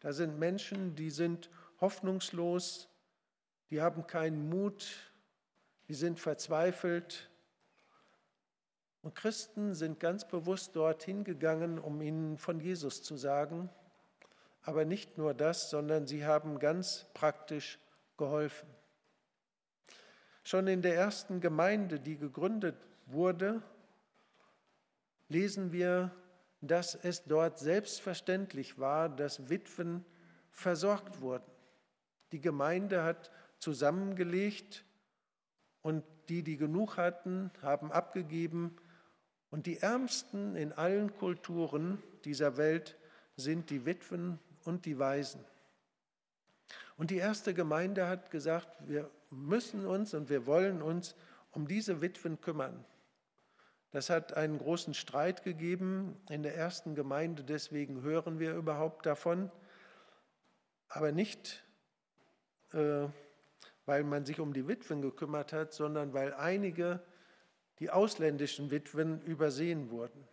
Da 0.00 0.12
sind 0.12 0.38
Menschen, 0.38 0.94
die 0.96 1.10
sind 1.10 1.50
hoffnungslos, 1.80 2.88
die 3.70 3.80
haben 3.80 4.06
keinen 4.06 4.48
Mut, 4.48 5.12
die 5.88 5.94
sind 5.94 6.18
verzweifelt. 6.18 7.30
Und 9.02 9.14
Christen 9.14 9.74
sind 9.74 10.00
ganz 10.00 10.26
bewusst 10.26 10.76
dorthin 10.76 11.24
gegangen, 11.24 11.78
um 11.78 12.00
ihnen 12.02 12.38
von 12.38 12.60
Jesus 12.60 13.02
zu 13.02 13.16
sagen. 13.16 13.70
Aber 14.62 14.84
nicht 14.84 15.16
nur 15.16 15.34
das, 15.34 15.70
sondern 15.70 16.06
sie 16.06 16.24
haben 16.24 16.58
ganz 16.58 17.06
praktisch 17.14 17.78
geholfen. 18.18 18.68
Schon 20.42 20.66
in 20.66 20.82
der 20.82 20.96
ersten 20.96 21.40
Gemeinde, 21.40 22.00
die 22.00 22.16
gegründet 22.16 22.76
wurde, 23.06 23.62
lesen 25.28 25.72
wir, 25.72 26.10
dass 26.60 26.94
es 26.94 27.24
dort 27.24 27.58
selbstverständlich 27.58 28.78
war, 28.78 29.08
dass 29.08 29.48
Witwen 29.48 30.04
versorgt 30.50 31.20
wurden. 31.20 31.50
Die 32.32 32.40
Gemeinde 32.40 33.02
hat 33.02 33.30
zusammengelegt 33.58 34.84
und 35.82 36.04
die, 36.28 36.42
die 36.42 36.56
genug 36.56 36.96
hatten, 36.96 37.50
haben 37.62 37.90
abgegeben. 37.90 38.76
Und 39.50 39.66
die 39.66 39.78
Ärmsten 39.78 40.54
in 40.54 40.72
allen 40.72 41.14
Kulturen 41.16 42.02
dieser 42.24 42.56
Welt 42.56 42.96
sind 43.36 43.70
die 43.70 43.84
Witwen 43.84 44.38
und 44.64 44.84
die 44.84 44.98
Waisen. 44.98 45.44
Und 46.96 47.10
die 47.10 47.16
erste 47.16 47.54
Gemeinde 47.54 48.06
hat 48.06 48.30
gesagt, 48.30 48.68
wir 48.86 49.10
müssen 49.30 49.86
uns 49.86 50.14
und 50.14 50.28
wir 50.28 50.46
wollen 50.46 50.82
uns 50.82 51.16
um 51.50 51.66
diese 51.66 52.00
Witwen 52.00 52.40
kümmern. 52.40 52.84
Das 53.92 54.08
hat 54.08 54.34
einen 54.34 54.58
großen 54.58 54.94
Streit 54.94 55.42
gegeben 55.42 56.16
in 56.28 56.42
der 56.42 56.56
ersten 56.56 56.94
Gemeinde, 56.94 57.42
deswegen 57.42 58.02
hören 58.02 58.38
wir 58.38 58.54
überhaupt 58.54 59.04
davon, 59.04 59.50
aber 60.88 61.10
nicht, 61.10 61.64
äh, 62.72 63.08
weil 63.86 64.04
man 64.04 64.24
sich 64.24 64.38
um 64.38 64.52
die 64.52 64.68
Witwen 64.68 65.02
gekümmert 65.02 65.52
hat, 65.52 65.72
sondern 65.72 66.12
weil 66.12 66.34
einige, 66.34 67.02
die 67.80 67.90
ausländischen 67.90 68.70
Witwen, 68.70 69.20
übersehen 69.22 69.90
wurden. 69.90 70.28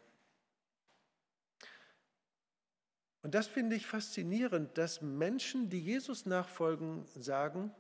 Und 3.24 3.34
das 3.34 3.48
finde 3.48 3.76
ich 3.76 3.88
faszinierend, 3.88 4.78
dass 4.78 5.02
Menschen, 5.02 5.70
die 5.70 5.82
Jesus 5.82 6.26
nachfolgen, 6.26 7.06
sagen, 7.16 7.74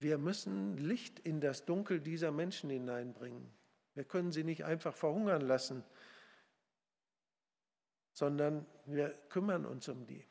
wir 0.00 0.18
müssen 0.18 0.76
Licht 0.76 1.20
in 1.20 1.40
das 1.40 1.64
Dunkel 1.64 2.00
dieser 2.00 2.30
Menschen 2.30 2.70
hineinbringen. 2.70 3.57
Wir 3.98 4.04
können 4.04 4.30
sie 4.30 4.44
nicht 4.44 4.64
einfach 4.64 4.94
verhungern 4.94 5.40
lassen, 5.40 5.82
sondern 8.12 8.64
wir 8.86 9.10
kümmern 9.28 9.66
uns 9.66 9.88
um 9.88 10.06
die. 10.06 10.24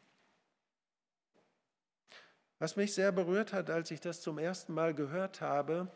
Was 2.59 2.77
mich 2.77 2.93
sehr 2.93 3.11
berührt 3.11 3.51
hat, 3.51 3.69
als 3.69 3.91
ich 3.91 3.99
das 3.99 4.21
zum 4.21 4.37
ersten 4.37 4.73
Mal 4.73 4.93
gehört 4.93 5.41
habe, 5.41 5.91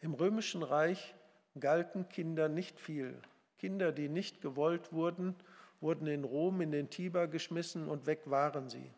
im 0.00 0.14
römischen 0.14 0.64
Reich 0.64 1.14
galten 1.60 2.08
Kinder 2.08 2.48
nicht 2.48 2.80
viel. 2.80 3.22
Kinder, 3.56 3.92
die 3.92 4.08
nicht 4.08 4.40
gewollt 4.40 4.92
wurden, 4.92 5.36
wurden 5.80 6.08
in 6.08 6.24
Rom 6.24 6.60
in 6.60 6.72
den 6.72 6.90
Tiber 6.90 7.28
geschmissen 7.28 7.86
und 7.86 8.06
weg 8.06 8.22
waren 8.24 8.68
sie. 8.68 8.92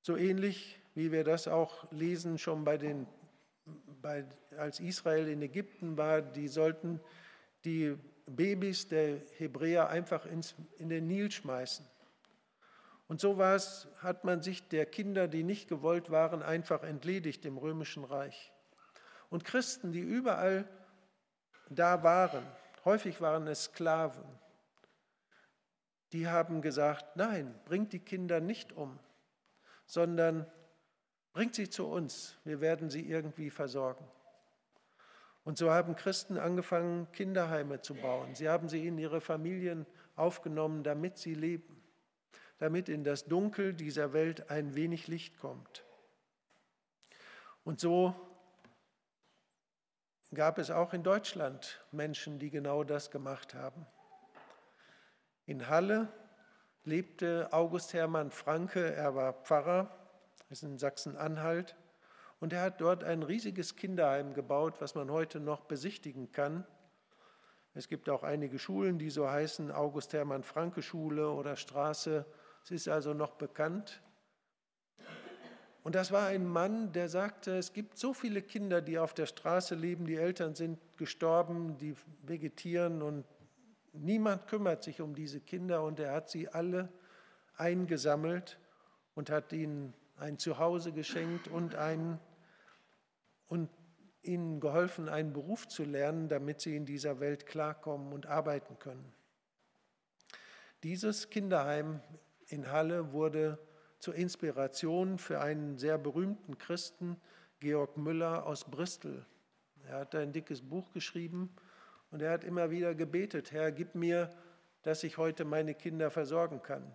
So 0.00 0.16
ähnlich 0.16 0.80
wie 0.94 1.12
wir 1.12 1.22
das 1.22 1.48
auch 1.48 1.92
lesen 1.92 2.38
schon 2.38 2.64
bei 2.64 2.78
den 2.78 3.06
bei, 4.02 4.24
als 4.56 4.80
Israel 4.80 5.28
in 5.28 5.42
Ägypten 5.42 5.96
war, 5.96 6.22
die 6.22 6.48
sollten 6.48 7.00
die 7.64 7.96
Babys 8.26 8.88
der 8.88 9.18
Hebräer 9.38 9.88
einfach 9.88 10.26
ins, 10.26 10.54
in 10.78 10.88
den 10.88 11.06
Nil 11.06 11.30
schmeißen. 11.30 11.86
Und 13.06 13.20
so 13.20 13.36
war 13.36 13.54
es, 13.54 13.86
hat 13.98 14.24
man 14.24 14.42
sich 14.42 14.68
der 14.68 14.86
Kinder, 14.86 15.28
die 15.28 15.42
nicht 15.42 15.68
gewollt 15.68 16.10
waren, 16.10 16.42
einfach 16.42 16.82
entledigt 16.82 17.44
im 17.44 17.58
römischen 17.58 18.04
Reich. 18.04 18.52
Und 19.28 19.44
Christen, 19.44 19.92
die 19.92 20.00
überall 20.00 20.68
da 21.68 22.02
waren, 22.02 22.44
häufig 22.84 23.20
waren 23.20 23.46
es 23.46 23.64
Sklaven, 23.64 24.24
die 26.12 26.28
haben 26.28 26.62
gesagt, 26.62 27.16
nein, 27.16 27.58
bringt 27.64 27.92
die 27.92 27.98
Kinder 27.98 28.40
nicht 28.40 28.72
um, 28.72 28.98
sondern 29.86 30.46
Bringt 31.34 31.56
sie 31.56 31.68
zu 31.68 31.88
uns, 31.88 32.36
wir 32.44 32.60
werden 32.60 32.90
sie 32.90 33.10
irgendwie 33.10 33.50
versorgen. 33.50 34.06
Und 35.42 35.58
so 35.58 35.72
haben 35.72 35.96
Christen 35.96 36.38
angefangen, 36.38 37.10
Kinderheime 37.10 37.82
zu 37.82 37.94
bauen. 37.94 38.36
Sie 38.36 38.48
haben 38.48 38.68
sie 38.68 38.86
in 38.86 38.96
ihre 38.98 39.20
Familien 39.20 39.84
aufgenommen, 40.14 40.84
damit 40.84 41.18
sie 41.18 41.34
leben, 41.34 41.82
damit 42.58 42.88
in 42.88 43.02
das 43.02 43.24
Dunkel 43.24 43.74
dieser 43.74 44.12
Welt 44.12 44.48
ein 44.48 44.76
wenig 44.76 45.08
Licht 45.08 45.36
kommt. 45.38 45.84
Und 47.64 47.80
so 47.80 48.14
gab 50.34 50.58
es 50.58 50.70
auch 50.70 50.94
in 50.94 51.02
Deutschland 51.02 51.84
Menschen, 51.90 52.38
die 52.38 52.50
genau 52.50 52.84
das 52.84 53.10
gemacht 53.10 53.54
haben. 53.54 53.84
In 55.46 55.68
Halle 55.68 56.08
lebte 56.84 57.48
August 57.50 57.92
Hermann 57.92 58.30
Franke, 58.30 58.94
er 58.94 59.16
war 59.16 59.32
Pfarrer 59.32 60.03
ist 60.54 60.62
in 60.62 60.78
Sachsen-Anhalt. 60.78 61.74
Und 62.38 62.52
er 62.52 62.62
hat 62.62 62.80
dort 62.80 63.02
ein 63.02 63.24
riesiges 63.24 63.74
Kinderheim 63.74 64.34
gebaut, 64.34 64.74
was 64.78 64.94
man 64.94 65.10
heute 65.10 65.40
noch 65.40 65.62
besichtigen 65.62 66.30
kann. 66.30 66.64
Es 67.74 67.88
gibt 67.88 68.08
auch 68.08 68.22
einige 68.22 68.60
Schulen, 68.60 68.98
die 69.00 69.10
so 69.10 69.28
heißen, 69.28 69.72
August 69.72 70.12
Hermann 70.12 70.44
Franke 70.44 70.80
Schule 70.80 71.28
oder 71.30 71.56
Straße. 71.56 72.24
Es 72.62 72.70
ist 72.70 72.88
also 72.88 73.14
noch 73.14 73.32
bekannt. 73.32 74.00
Und 75.82 75.96
das 75.96 76.12
war 76.12 76.28
ein 76.28 76.46
Mann, 76.46 76.92
der 76.92 77.08
sagte, 77.08 77.58
es 77.58 77.72
gibt 77.72 77.98
so 77.98 78.14
viele 78.14 78.40
Kinder, 78.40 78.80
die 78.80 78.98
auf 78.98 79.12
der 79.12 79.26
Straße 79.26 79.74
leben, 79.74 80.06
die 80.06 80.14
Eltern 80.14 80.54
sind 80.54 80.78
gestorben, 80.96 81.76
die 81.78 81.96
vegetieren 82.22 83.02
und 83.02 83.24
niemand 83.92 84.46
kümmert 84.46 84.84
sich 84.84 85.00
um 85.00 85.16
diese 85.16 85.40
Kinder 85.40 85.82
und 85.82 85.98
er 85.98 86.12
hat 86.12 86.30
sie 86.30 86.48
alle 86.48 86.88
eingesammelt 87.56 88.58
und 89.14 89.30
hat 89.30 89.52
ihnen 89.52 89.92
ein 90.16 90.38
Zuhause 90.38 90.92
geschenkt 90.92 91.48
und, 91.48 91.74
ein, 91.74 92.18
und 93.46 93.68
ihnen 94.22 94.60
geholfen, 94.60 95.08
einen 95.08 95.32
Beruf 95.32 95.68
zu 95.68 95.84
lernen, 95.84 96.28
damit 96.28 96.60
sie 96.60 96.76
in 96.76 96.86
dieser 96.86 97.20
Welt 97.20 97.46
klarkommen 97.46 98.12
und 98.12 98.26
arbeiten 98.26 98.78
können. 98.78 99.12
Dieses 100.82 101.30
Kinderheim 101.30 102.00
in 102.46 102.70
Halle 102.70 103.12
wurde 103.12 103.58
zur 103.98 104.14
Inspiration 104.14 105.18
für 105.18 105.40
einen 105.40 105.78
sehr 105.78 105.98
berühmten 105.98 106.58
Christen, 106.58 107.16
Georg 107.60 107.96
Müller 107.96 108.46
aus 108.46 108.64
Bristol. 108.64 109.24
Er 109.86 110.00
hat 110.00 110.14
ein 110.14 110.32
dickes 110.32 110.60
Buch 110.60 110.92
geschrieben 110.92 111.54
und 112.10 112.20
er 112.22 112.32
hat 112.32 112.44
immer 112.44 112.70
wieder 112.70 112.94
gebetet, 112.94 113.52
Herr, 113.52 113.72
gib 113.72 113.94
mir, 113.94 114.30
dass 114.82 115.04
ich 115.04 115.16
heute 115.16 115.44
meine 115.44 115.74
Kinder 115.74 116.10
versorgen 116.10 116.62
kann. 116.62 116.94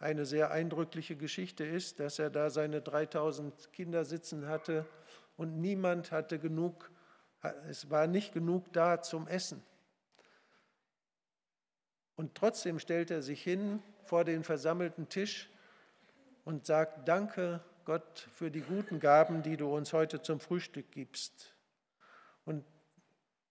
Eine 0.00 0.24
sehr 0.24 0.50
eindrückliche 0.50 1.14
Geschichte 1.14 1.64
ist, 1.64 2.00
dass 2.00 2.18
er 2.18 2.30
da 2.30 2.50
seine 2.50 2.80
3000 2.80 3.72
Kinder 3.72 4.04
sitzen 4.04 4.48
hatte 4.48 4.86
und 5.36 5.60
niemand 5.60 6.10
hatte 6.10 6.38
genug, 6.38 6.90
es 7.68 7.90
war 7.90 8.06
nicht 8.06 8.32
genug 8.32 8.72
da 8.72 9.02
zum 9.02 9.28
Essen. 9.28 9.62
Und 12.16 12.34
trotzdem 12.34 12.78
stellt 12.78 13.10
er 13.10 13.22
sich 13.22 13.42
hin 13.42 13.82
vor 14.04 14.24
den 14.24 14.42
versammelten 14.42 15.08
Tisch 15.08 15.50
und 16.44 16.66
sagt, 16.66 17.06
danke 17.06 17.60
Gott 17.84 18.28
für 18.32 18.50
die 18.50 18.60
guten 18.60 19.00
Gaben, 19.00 19.42
die 19.42 19.56
du 19.56 19.74
uns 19.74 19.92
heute 19.92 20.22
zum 20.22 20.40
Frühstück 20.40 20.90
gibst. 20.92 21.54
Und 22.44 22.64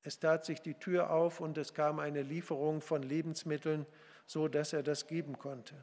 es 0.01 0.19
tat 0.19 0.45
sich 0.45 0.61
die 0.61 0.75
Tür 0.75 1.11
auf 1.11 1.41
und 1.41 1.57
es 1.57 1.73
kam 1.73 1.99
eine 1.99 2.23
Lieferung 2.23 2.81
von 2.81 3.03
Lebensmitteln, 3.03 3.85
so 4.25 4.47
dass 4.47 4.73
er 4.73 4.83
das 4.83 5.07
geben 5.07 5.37
konnte. 5.37 5.75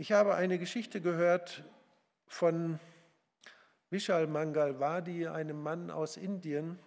Ich 0.00 0.12
habe 0.12 0.36
eine 0.36 0.60
Geschichte 0.60 1.00
gehört 1.00 1.64
von 2.28 2.78
Vishal 3.90 4.28
Mangalwadi, 4.28 5.26
einem 5.26 5.60
Mann 5.60 5.90
aus 5.90 6.16
Indien, 6.16 6.78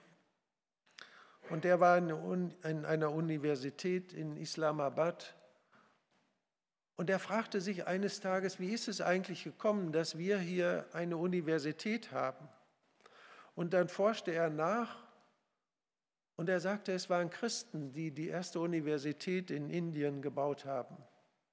und 1.49 1.65
der 1.65 1.81
war 1.81 1.97
in 1.97 2.85
einer 2.85 3.11
Universität 3.11 4.13
in 4.13 4.37
Islamabad. 4.37 5.35
Und 6.95 7.09
er 7.09 7.19
fragte 7.19 7.59
sich 7.59 7.85
eines 7.85 8.21
Tages, 8.21 8.61
wie 8.61 8.69
ist 8.69 8.87
es 8.87 9.01
eigentlich 9.01 9.43
gekommen, 9.43 9.91
dass 9.91 10.17
wir 10.17 10.39
hier 10.39 10.85
eine 10.93 11.17
Universität 11.17 12.13
haben? 12.13 12.47
Und 13.55 13.73
dann 13.73 13.89
forschte 13.89 14.31
er 14.31 14.49
nach 14.49 15.03
und 16.37 16.47
er 16.47 16.61
sagte, 16.61 16.93
es 16.93 17.09
waren 17.09 17.29
Christen, 17.29 17.91
die 17.91 18.11
die 18.11 18.29
erste 18.29 18.61
Universität 18.61 19.51
in 19.51 19.69
Indien 19.69 20.21
gebaut 20.21 20.63
haben. 20.63 20.95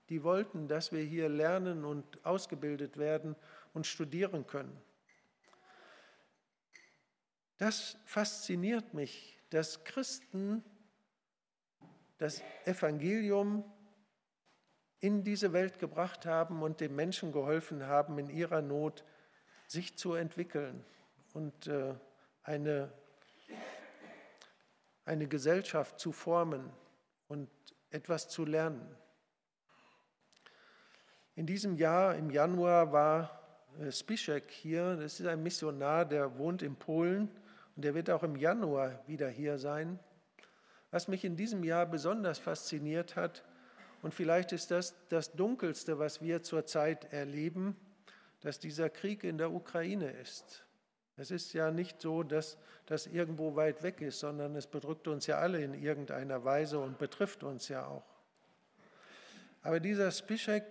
Die 0.09 0.23
wollten, 0.23 0.68
dass 0.68 0.92
wir 0.92 1.03
hier 1.03 1.29
lernen 1.29 1.85
und 1.85 2.25
ausgebildet 2.25 2.97
werden 2.97 3.37
und 3.75 3.87
studieren 3.87 4.47
können. 4.47 4.81
Das 7.59 7.99
fasziniert 8.05 8.94
mich 8.94 9.38
dass 9.51 9.85
Christen 9.85 10.64
das 12.18 12.42
Evangelium 12.64 13.64
in 15.01 15.23
diese 15.23 15.53
Welt 15.53 15.79
gebracht 15.79 16.27
haben 16.27 16.62
und 16.62 16.81
den 16.81 16.94
Menschen 16.94 17.33
geholfen 17.33 17.87
haben, 17.87 18.18
in 18.18 18.29
ihrer 18.29 18.62
Not 18.62 19.05
sich 19.66 19.97
zu 19.97 20.14
entwickeln 20.14 20.85
und 21.35 21.68
äh, 21.68 21.94
eine, 22.42 22.92
eine 25.05 25.29
Gesellschaft 25.29 26.01
zu 26.01 26.12
formen 26.12 26.71
und 27.29 27.49
etwas 27.90 28.29
zu 28.29 28.44
lernen. 28.44 28.97
In 31.38 31.46
diesem 31.46 31.77
Jahr, 31.77 32.16
im 32.16 32.31
Januar, 32.31 32.90
war 32.90 33.40
äh, 33.81 33.92
Spiszek 33.92 34.51
hier. 34.51 34.96
Das 34.96 35.20
ist 35.20 35.27
ein 35.29 35.40
Missionar, 35.40 36.05
der 36.05 36.37
wohnt 36.37 36.62
in 36.62 36.74
Polen 36.74 37.31
und 37.77 37.85
er 37.85 37.94
wird 37.94 38.11
auch 38.11 38.24
im 38.24 38.35
Januar 38.35 38.98
wieder 39.07 39.29
hier 39.29 39.57
sein. 39.57 40.01
Was 40.90 41.07
mich 41.07 41.24
in 41.24 41.37
diesem 41.37 41.62
Jahr 41.62 41.87
besonders 41.87 42.40
fasziniert 42.40 43.14
hat, 43.14 43.44
und 44.03 44.14
vielleicht 44.14 44.51
ist 44.51 44.72
das 44.72 44.96
das 45.11 45.31
Dunkelste, 45.31 46.01
was 46.01 46.20
wir 46.20 46.42
zurzeit 46.42 47.12
erleben, 47.12 47.77
dass 48.40 48.59
dieser 48.59 48.90
Krieg 48.90 49.22
in 49.22 49.38
der 49.38 49.53
Ukraine 49.53 50.11
ist. 50.11 50.64
Es 51.16 51.31
ist 51.31 51.53
ja 51.53 51.70
nicht 51.70 52.03
so, 52.03 52.24
dass 52.24 52.59
das 52.87 53.07
irgendwo 53.07 53.55
weit 53.55 53.85
weg 53.85 54.01
ist, 54.01 54.18
sondern 54.18 54.57
es 54.57 54.66
bedrückt 54.66 55.07
uns 55.07 55.29
ja 55.29 55.38
alle 55.38 55.62
in 55.62 55.74
irgendeiner 55.74 56.44
Weise 56.44 56.81
und 56.81 56.98
betrifft 56.98 57.44
uns 57.44 57.68
ja 57.68 57.87
auch. 57.87 58.18
Aber 59.62 59.79
dieser 59.79 60.11
Spischek, 60.11 60.64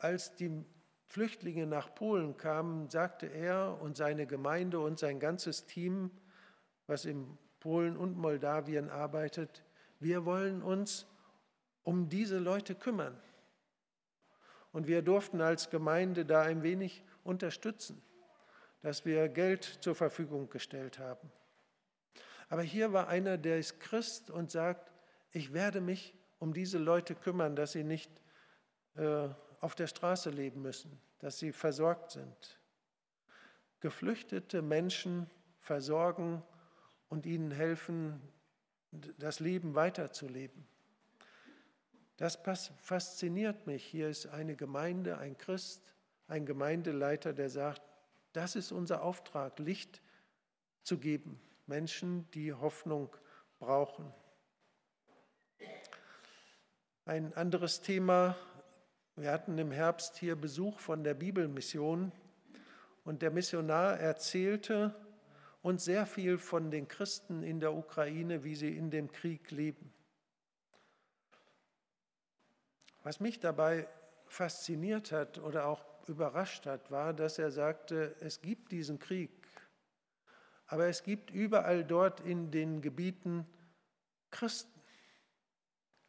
als 0.00 0.34
die 0.34 0.64
Flüchtlinge 1.06 1.66
nach 1.66 1.94
Polen 1.94 2.36
kamen, 2.36 2.88
sagte 2.88 3.26
er 3.26 3.78
und 3.80 3.96
seine 3.96 4.26
Gemeinde 4.26 4.78
und 4.80 4.98
sein 4.98 5.18
ganzes 5.18 5.66
Team, 5.66 6.10
was 6.86 7.04
in 7.04 7.36
Polen 7.58 7.96
und 7.96 8.16
Moldawien 8.16 8.90
arbeitet. 8.90 9.64
Wir 9.98 10.24
wollen 10.24 10.62
uns 10.62 11.06
um 11.82 12.08
diese 12.08 12.38
Leute 12.38 12.74
kümmern. 12.74 13.20
Und 14.72 14.86
wir 14.86 15.02
durften 15.02 15.40
als 15.40 15.70
Gemeinde 15.70 16.24
da 16.24 16.42
ein 16.42 16.62
wenig 16.62 17.04
unterstützen, 17.24 18.00
dass 18.82 19.04
wir 19.04 19.28
Geld 19.28 19.64
zur 19.64 19.94
Verfügung 19.94 20.48
gestellt 20.48 20.98
haben. 20.98 21.30
Aber 22.48 22.62
hier 22.62 22.92
war 22.92 23.08
einer, 23.08 23.36
der 23.36 23.58
ist 23.58 23.80
Christ 23.80 24.30
und 24.30 24.50
sagt, 24.50 24.92
ich 25.32 25.52
werde 25.52 25.80
mich 25.80 26.14
um 26.38 26.52
diese 26.54 26.78
Leute 26.78 27.14
kümmern, 27.14 27.56
dass 27.56 27.72
sie 27.72 27.84
nicht 27.84 28.10
äh, 28.94 29.28
auf 29.60 29.74
der 29.74 29.86
Straße 29.86 30.30
leben 30.30 30.62
müssen, 30.62 31.00
dass 31.18 31.38
sie 31.38 31.52
versorgt 31.52 32.12
sind. 32.12 32.58
Geflüchtete 33.80 34.62
Menschen 34.62 35.30
versorgen 35.60 36.42
und 37.08 37.26
ihnen 37.26 37.50
helfen, 37.50 38.20
das 39.18 39.40
Leben 39.40 39.74
weiterzuleben. 39.74 40.66
Das 42.16 42.38
fasziniert 42.82 43.66
mich. 43.66 43.84
Hier 43.84 44.08
ist 44.08 44.26
eine 44.26 44.56
Gemeinde, 44.56 45.18
ein 45.18 45.38
Christ, 45.38 45.94
ein 46.28 46.44
Gemeindeleiter, 46.44 47.32
der 47.32 47.48
sagt, 47.48 47.82
das 48.32 48.56
ist 48.56 48.72
unser 48.72 49.02
Auftrag, 49.02 49.58
Licht 49.58 50.02
zu 50.82 50.98
geben, 50.98 51.40
Menschen, 51.66 52.30
die 52.32 52.52
Hoffnung 52.52 53.14
brauchen. 53.58 54.12
Ein 57.04 57.32
anderes 57.34 57.80
Thema, 57.80 58.36
wir 59.20 59.32
hatten 59.32 59.58
im 59.58 59.70
Herbst 59.70 60.16
hier 60.16 60.36
Besuch 60.36 60.78
von 60.78 61.04
der 61.04 61.14
Bibelmission 61.14 62.12
und 63.04 63.22
der 63.22 63.30
Missionar 63.30 63.98
erzählte, 63.98 64.94
und 65.62 65.80
sehr 65.80 66.06
viel 66.06 66.38
von 66.38 66.70
den 66.70 66.88
Christen 66.88 67.42
in 67.42 67.60
der 67.60 67.74
Ukraine, 67.74 68.44
wie 68.44 68.54
sie 68.54 68.76
in 68.76 68.90
dem 68.90 69.12
Krieg 69.12 69.50
leben. 69.50 69.92
Was 73.02 73.20
mich 73.20 73.40
dabei 73.40 73.88
fasziniert 74.26 75.12
hat 75.12 75.38
oder 75.38 75.66
auch 75.66 75.84
überrascht 76.06 76.66
hat, 76.66 76.90
war, 76.90 77.12
dass 77.12 77.38
er 77.38 77.50
sagte, 77.50 78.14
es 78.20 78.40
gibt 78.40 78.72
diesen 78.72 78.98
Krieg, 78.98 79.30
aber 80.66 80.86
es 80.86 81.02
gibt 81.02 81.30
überall 81.30 81.84
dort 81.84 82.20
in 82.20 82.50
den 82.50 82.80
Gebieten 82.80 83.46
Christen, 84.30 84.80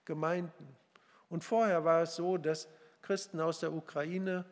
Gemeinden. 0.06 0.78
Und 1.30 1.44
vorher 1.44 1.84
war 1.84 2.04
es 2.04 2.16
so, 2.16 2.38
dass 2.38 2.68
Christen 3.02 3.40
aus 3.40 3.60
der 3.60 3.74
Ukraine 3.74 4.46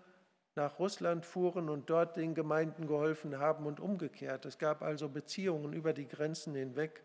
nach 0.55 0.79
Russland 0.79 1.25
fuhren 1.25 1.69
und 1.69 1.89
dort 1.89 2.17
den 2.17 2.35
Gemeinden 2.35 2.87
geholfen 2.87 3.39
haben 3.39 3.65
und 3.65 3.79
umgekehrt. 3.79 4.45
Es 4.45 4.57
gab 4.57 4.81
also 4.81 5.07
Beziehungen 5.07 5.73
über 5.73 5.93
die 5.93 6.07
Grenzen 6.07 6.55
hinweg. 6.55 7.03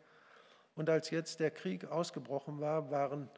Und 0.75 0.91
als 0.91 1.11
jetzt 1.11 1.41
der 1.41 1.51
Krieg 1.51 1.85
ausgebrochen 1.85 2.61
war, 2.61 2.91
waren 2.91 3.31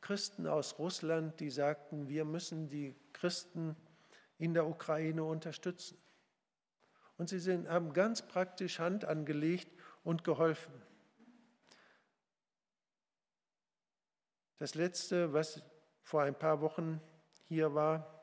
Christen 0.00 0.46
aus 0.46 0.78
Russland, 0.78 1.38
die 1.40 1.50
sagten, 1.50 2.08
wir 2.08 2.24
müssen 2.24 2.68
die 2.68 2.96
Christen 3.12 3.76
in 4.38 4.54
der 4.54 4.66
Ukraine 4.66 5.24
unterstützen. 5.24 5.98
Und 7.18 7.28
sie 7.28 7.38
sind, 7.38 7.68
haben 7.68 7.92
ganz 7.92 8.22
praktisch 8.22 8.78
Hand 8.78 9.04
angelegt 9.04 9.68
und 10.04 10.24
geholfen. 10.24 10.72
Das 14.58 14.74
Letzte, 14.74 15.32
was 15.32 15.62
vor 16.02 16.22
ein 16.22 16.34
paar 16.34 16.60
Wochen 16.60 17.00
hier 17.48 17.74
war, 17.74 18.22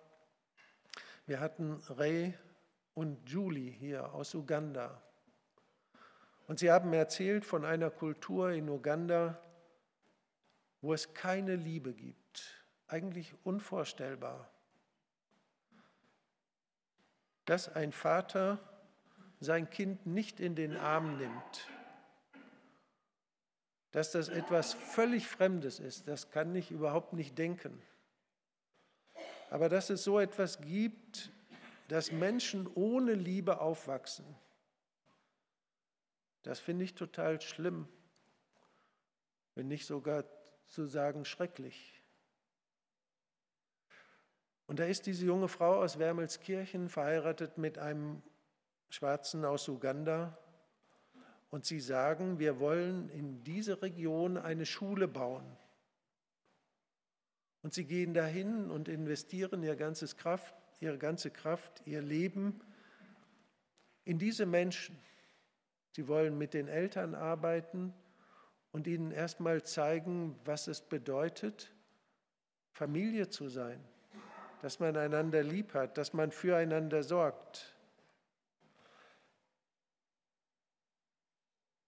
wir 1.25 1.39
hatten 1.39 1.81
Ray 1.89 2.33
und 2.93 3.29
Julie 3.29 3.71
hier 3.71 4.13
aus 4.13 4.36
Uganda. 4.36 5.01
Und 6.47 6.59
sie 6.59 6.71
haben 6.71 6.91
erzählt 6.93 7.45
von 7.45 7.63
einer 7.63 7.89
Kultur 7.89 8.51
in 8.51 8.69
Uganda, 8.69 9.41
wo 10.81 10.93
es 10.93 11.13
keine 11.13 11.55
Liebe 11.55 11.93
gibt. 11.93 12.65
Eigentlich 12.88 13.33
unvorstellbar. 13.43 14.49
Dass 17.45 17.69
ein 17.69 17.93
Vater 17.93 18.59
sein 19.39 19.69
Kind 19.69 20.05
nicht 20.05 20.39
in 20.39 20.55
den 20.55 20.75
Arm 20.75 21.17
nimmt. 21.17 21.69
Dass 23.91 24.12
das 24.12 24.27
etwas 24.27 24.73
völlig 24.73 25.27
Fremdes 25.27 25.79
ist, 25.79 26.07
das 26.07 26.29
kann 26.31 26.53
ich 26.55 26.71
überhaupt 26.71 27.13
nicht 27.13 27.38
denken. 27.38 27.81
Aber 29.54 29.70
dass 29.70 29.92
es 29.92 30.04
so 30.04 30.20
etwas 30.20 30.60
gibt, 30.62 31.32
dass 31.88 32.12
Menschen 32.12 32.68
ohne 32.74 33.13
Liebe 33.13 33.62
aufwachsen, 33.62 34.26
das 36.42 36.60
finde 36.60 36.86
ich 36.86 36.96
total 36.96 37.39
schlimm, 37.39 37.88
wenn 39.54 39.68
nicht 39.68 39.86
sogar 39.86 40.26
zu 40.66 40.88
sagen 40.88 41.24
schrecklich. 41.24 42.02
Und 44.66 44.80
da 44.80 44.86
ist 44.86 45.06
diese 45.06 45.28
junge 45.28 45.48
Frau 45.48 45.84
aus 45.84 46.00
Wermelskirchen 46.00 46.89
verheiratet 46.89 47.60
mit 47.60 47.78
einem 47.78 48.24
Schwarzen 48.89 49.46
aus 49.46 49.70
Uganda. 49.70 50.36
Und 51.52 51.63
sie 51.63 51.80
sagen, 51.80 52.39
wir 52.39 52.60
wollen 52.60 53.08
in 53.10 53.44
diese 53.44 53.84
Region 53.84 54.36
eine 54.36 54.66
Schule 54.66 55.08
bauen. 55.08 55.46
Und 57.63 57.73
sie 57.73 57.86
gehen 57.86 58.13
dahin 58.13 58.69
und 58.69 58.89
investieren 58.89 59.63
ihr 59.63 59.76
ganzes 59.76 60.17
Kraft, 60.17 60.54
ihre 60.82 60.97
ganze 60.97 61.32
Kraft, 61.32 61.82
ihr 61.86 62.02
Leben 62.02 62.60
in 64.04 64.19
diese 64.19 64.45
Menschen. 64.45 64.99
Sie 65.93 66.08
wollen 66.08 66.38
mit 66.38 66.54
den 66.54 66.67
Eltern 66.67 67.15
arbeiten 67.15 67.93
und 68.73 68.86
ihnen 68.86 69.12
erstmal 69.12 69.63
zeigen, 69.63 70.38
was 70.43 70.67
es 70.67 70.82
bedeutet, 70.82 71.71
Familie 72.73 73.30
zu 73.30 73.47
sein, 73.47 73.80
dass 74.62 74.80
man 74.80 74.97
einander 74.97 75.41
lieb 75.41 75.73
hat, 75.73 75.97
dass 75.97 76.12
man 76.12 76.32
füreinander 76.32 77.02
sorgt. 77.02 77.73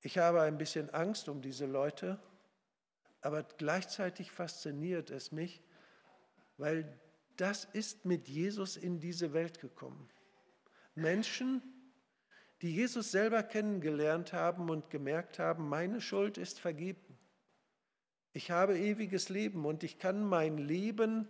Ich 0.01 0.19
habe 0.19 0.41
ein 0.43 0.57
bisschen 0.57 0.89
Angst 0.91 1.27
um 1.27 1.41
diese 1.41 1.65
Leute, 1.65 2.19
aber 3.25 3.41
gleichzeitig 3.41 4.31
fasziniert 4.31 5.09
es 5.09 5.31
mich, 5.31 5.63
weil 6.57 6.88
das 7.38 7.65
ist 7.65 8.05
mit 8.05 8.27
Jesus 8.27 8.77
in 8.77 8.99
diese 8.99 9.33
Welt 9.33 9.59
gekommen. 9.59 10.07
Menschen, 10.93 11.63
die 12.61 12.71
Jesus 12.71 13.09
selber 13.09 13.41
kennengelernt 13.41 14.31
haben 14.31 14.69
und 14.69 14.91
gemerkt 14.91 15.39
haben, 15.39 15.67
meine 15.67 16.01
Schuld 16.01 16.38
ist 16.38 16.59
vergeben. 16.59 17.17
Ich 18.31 18.51
habe 18.51 18.77
ewiges 18.77 19.29
Leben 19.29 19.65
und 19.65 19.83
ich 19.83 19.97
kann 19.97 20.23
mein 20.23 20.59
Leben 20.59 21.27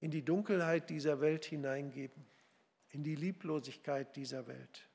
in 0.00 0.10
die 0.10 0.24
Dunkelheit 0.24 0.88
dieser 0.88 1.20
Welt 1.20 1.44
hineingeben, 1.44 2.24
in 2.88 3.04
die 3.04 3.16
Lieblosigkeit 3.16 4.16
dieser 4.16 4.46
Welt. 4.46 4.88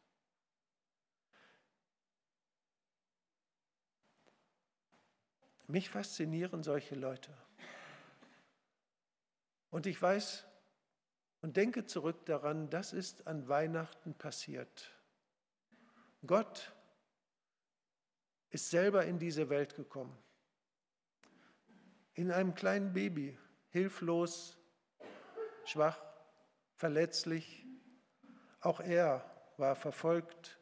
Mich 5.72 5.90
faszinieren 5.90 6.64
solche 6.64 6.96
Leute. 6.96 7.32
Und 9.70 9.86
ich 9.86 10.02
weiß 10.02 10.46
und 11.40 11.56
denke 11.56 11.86
zurück 11.86 12.26
daran, 12.26 12.70
das 12.70 12.92
ist 12.92 13.26
an 13.26 13.48
Weihnachten 13.48 14.14
passiert. 14.14 14.92
Gott 16.28 16.74
ist 18.50 18.70
selber 18.70 19.06
in 19.06 19.18
diese 19.18 19.50
Welt 19.50 19.76
gekommen. 19.76 20.18
In 22.16 22.32
einem 22.32 22.54
kleinen 22.54 22.92
Baby, 22.92 23.40
hilflos, 23.70 24.58
schwach, 25.64 26.04
verletzlich. 26.76 27.66
Auch 28.60 28.82
er 28.82 29.24
war 29.56 29.78
verfolgt, 29.78 30.60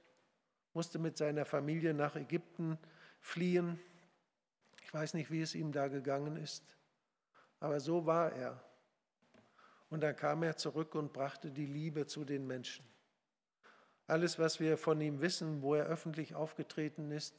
musste 0.74 1.00
mit 1.00 1.18
seiner 1.18 1.46
Familie 1.46 1.96
nach 1.96 2.16
Ägypten 2.16 2.78
fliehen. 3.22 3.80
Ich 4.90 4.94
weiß 4.96 5.14
nicht, 5.14 5.30
wie 5.30 5.44
es 5.44 5.54
ihm 5.54 5.72
da 5.72 5.88
gegangen 5.88 6.36
ist, 6.36 6.64
aber 7.60 7.80
so 7.80 8.08
war 8.08 8.34
er. 8.34 8.60
Und 9.92 10.02
dann 10.02 10.16
kam 10.16 10.42
er 10.42 10.58
zurück 10.58 10.96
und 10.96 11.14
brachte 11.14 11.52
die 11.52 11.68
Liebe 11.68 12.08
zu 12.08 12.26
den 12.26 12.48
Menschen. 12.48 12.84
Alles, 14.08 14.40
was 14.40 14.60
wir 14.60 14.80
von 14.80 15.00
ihm 15.00 15.22
wissen, 15.22 15.62
wo 15.62 15.76
er 15.76 15.86
öffentlich 15.86 16.34
aufgetreten 16.34 17.12
ist, 17.12 17.36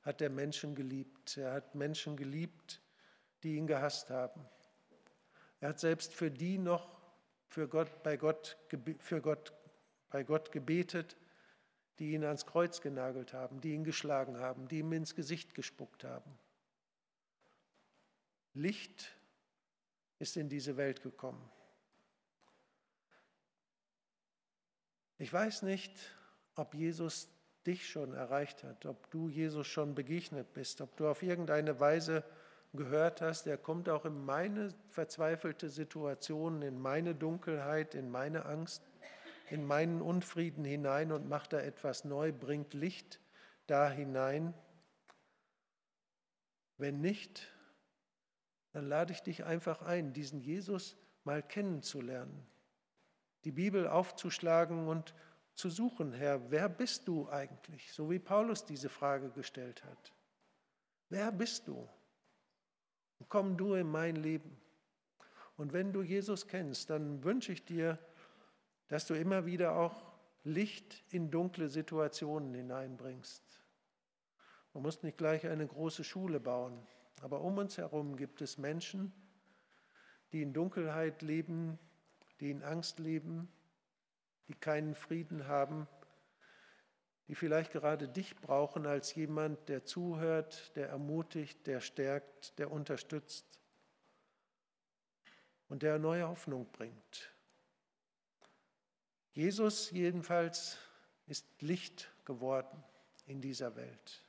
hat 0.00 0.22
er 0.22 0.30
Menschen 0.30 0.74
geliebt. 0.74 1.36
Er 1.36 1.52
hat 1.52 1.74
Menschen 1.74 2.16
geliebt, 2.16 2.80
die 3.42 3.56
ihn 3.56 3.66
gehasst 3.66 4.08
haben. 4.08 4.40
Er 5.60 5.68
hat 5.68 5.80
selbst 5.80 6.14
für 6.14 6.30
die 6.30 6.56
noch 6.56 6.88
für 7.48 7.68
Gott, 7.68 8.02
bei, 8.02 8.16
Gott, 8.16 8.56
für 8.96 9.20
Gott, 9.20 9.52
bei 10.08 10.22
Gott 10.22 10.52
gebetet, 10.52 11.18
die 11.98 12.12
ihn 12.12 12.24
ans 12.24 12.46
Kreuz 12.46 12.80
genagelt 12.80 13.34
haben, 13.34 13.60
die 13.60 13.74
ihn 13.74 13.84
geschlagen 13.84 14.38
haben, 14.38 14.68
die 14.68 14.78
ihm 14.78 14.90
ins 14.94 15.14
Gesicht 15.14 15.54
gespuckt 15.54 16.04
haben. 16.04 16.38
Licht 18.54 19.14
ist 20.18 20.36
in 20.36 20.48
diese 20.48 20.76
Welt 20.76 21.02
gekommen. 21.02 21.50
Ich 25.18 25.32
weiß 25.32 25.62
nicht, 25.62 25.92
ob 26.54 26.74
Jesus 26.74 27.28
dich 27.66 27.88
schon 27.88 28.14
erreicht 28.14 28.62
hat, 28.62 28.86
ob 28.86 29.10
du 29.10 29.28
Jesus 29.28 29.66
schon 29.66 29.94
begegnet 29.94 30.52
bist, 30.52 30.80
ob 30.80 30.96
du 30.96 31.08
auf 31.08 31.22
irgendeine 31.22 31.80
Weise 31.80 32.24
gehört 32.74 33.20
hast, 33.20 33.46
er 33.46 33.56
kommt 33.56 33.88
auch 33.88 34.04
in 34.04 34.24
meine 34.24 34.74
verzweifelte 34.88 35.68
Situation, 35.70 36.62
in 36.62 36.80
meine 36.80 37.14
Dunkelheit, 37.14 37.94
in 37.94 38.10
meine 38.10 38.46
Angst, 38.46 38.82
in 39.50 39.64
meinen 39.64 40.02
Unfrieden 40.02 40.64
hinein 40.64 41.12
und 41.12 41.28
macht 41.28 41.52
da 41.52 41.60
etwas 41.60 42.04
neu, 42.04 42.32
bringt 42.32 42.74
Licht 42.74 43.20
da 43.66 43.90
hinein. 43.90 44.54
Wenn 46.76 47.00
nicht, 47.00 47.53
dann 48.74 48.86
lade 48.86 49.14
ich 49.14 49.22
dich 49.22 49.44
einfach 49.44 49.80
ein, 49.80 50.12
diesen 50.12 50.40
Jesus 50.40 50.96
mal 51.24 51.42
kennenzulernen 51.42 52.46
die 53.44 53.52
Bibel 53.52 53.86
aufzuschlagen 53.86 54.88
und 54.88 55.14
zu 55.54 55.70
suchen, 55.70 56.12
Herr, 56.12 56.50
wer 56.50 56.68
bist 56.68 57.06
du 57.06 57.28
eigentlich? 57.28 57.92
So 57.92 58.10
wie 58.10 58.18
Paulus 58.18 58.64
diese 58.64 58.88
Frage 58.88 59.30
gestellt 59.30 59.84
hat. 59.84 60.12
Wer 61.10 61.30
bist 61.30 61.68
du? 61.68 61.88
Komm 63.28 63.56
du 63.56 63.74
in 63.74 63.88
mein 63.88 64.16
Leben. 64.16 64.60
Und 65.56 65.72
wenn 65.72 65.92
du 65.92 66.02
Jesus 66.02 66.48
kennst, 66.48 66.90
dann 66.90 67.22
wünsche 67.22 67.52
ich 67.52 67.64
dir, 67.64 67.98
dass 68.88 69.06
du 69.06 69.14
immer 69.14 69.46
wieder 69.46 69.76
auch 69.76 70.12
Licht 70.42 71.04
in 71.10 71.30
dunkle 71.30 71.68
Situationen 71.68 72.52
hineinbringst. 72.54 73.42
Man 74.72 74.82
muss 74.82 75.02
nicht 75.02 75.16
gleich 75.16 75.46
eine 75.46 75.66
große 75.66 76.02
Schule 76.02 76.40
bauen, 76.40 76.84
aber 77.20 77.40
um 77.40 77.58
uns 77.58 77.78
herum 77.78 78.16
gibt 78.16 78.42
es 78.42 78.58
Menschen, 78.58 79.12
die 80.32 80.42
in 80.42 80.52
Dunkelheit 80.52 81.22
leben, 81.22 81.78
die 82.40 82.50
in 82.50 82.62
Angst 82.62 82.98
leben, 82.98 83.48
die 84.48 84.54
keinen 84.54 84.94
Frieden 84.94 85.46
haben, 85.46 85.86
die 87.28 87.34
vielleicht 87.34 87.72
gerade 87.72 88.08
dich 88.08 88.36
brauchen 88.36 88.86
als 88.86 89.14
jemand, 89.14 89.68
der 89.68 89.84
zuhört, 89.84 90.76
der 90.76 90.88
ermutigt, 90.88 91.66
der 91.66 91.80
stärkt, 91.80 92.58
der 92.58 92.70
unterstützt 92.70 93.46
und 95.68 95.82
der 95.82 95.98
neue 95.98 96.28
Hoffnung 96.28 96.70
bringt. 96.70 97.32
Jesus 99.32 99.90
jedenfalls 99.90 100.78
ist 101.26 101.46
Licht 101.62 102.12
geworden 102.24 102.82
in 103.26 103.40
dieser 103.40 103.74
Welt. 103.74 104.22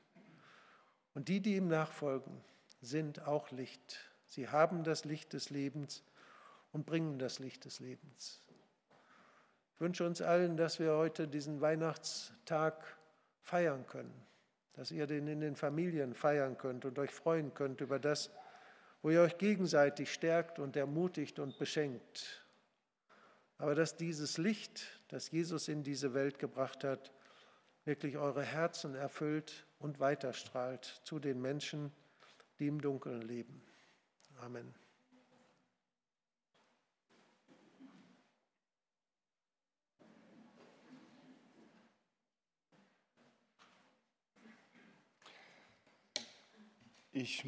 Und 1.14 1.28
die, 1.28 1.42
die 1.42 1.58
ihm 1.58 1.68
nachfolgen, 1.68 2.42
sind 2.86 3.28
auch 3.28 3.52
Licht. 3.52 4.00
Sie 4.28 4.50
haben 4.50 4.84
das 4.84 5.06
Licht 5.06 5.34
des 5.34 5.50
Lebens 5.50 6.04
und 6.72 6.86
bringen 6.86 7.20
das 7.20 7.40
Licht 7.40 7.66
des 7.66 7.80
Lebens. 7.80 8.42
Ich 9.74 9.82
wünsche 9.82 10.06
uns 10.06 10.22
allen, 10.22 10.56
dass 10.56 10.80
wir 10.80 10.94
heute 10.94 11.28
diesen 11.28 11.60
Weihnachtstag 11.62 12.98
feiern 13.42 13.86
können, 13.88 14.14
dass 14.74 14.92
ihr 14.92 15.08
den 15.08 15.28
in 15.28 15.42
den 15.42 15.56
Familien 15.56 16.14
feiern 16.14 16.58
könnt 16.58 16.86
und 16.86 16.98
euch 16.98 17.12
freuen 17.12 17.54
könnt 17.54 17.82
über 17.82 18.00
das, 18.00 18.32
wo 19.02 19.10
ihr 19.10 19.22
euch 19.22 19.38
gegenseitig 19.38 20.14
stärkt 20.14 20.60
und 20.60 20.76
ermutigt 20.76 21.40
und 21.40 21.58
beschenkt. 21.58 22.46
Aber 23.58 23.76
dass 23.76 23.96
dieses 23.96 24.38
Licht, 24.38 24.86
das 25.10 25.32
Jesus 25.32 25.68
in 25.68 25.84
diese 25.84 26.14
Welt 26.14 26.40
gebracht 26.40 26.84
hat, 26.84 27.12
wirklich 27.86 28.18
eure 28.18 28.44
Herzen 28.44 28.96
erfüllt 28.96 29.66
und 29.80 30.00
weiterstrahlt 30.00 30.86
zu 31.04 31.20
den 31.20 31.42
Menschen, 31.42 31.92
die 32.60 32.68
im 32.68 32.82
Dunkeln 32.82 33.22
leben. 33.22 33.62
Amen. 34.42 34.74
Ich 47.12 47.44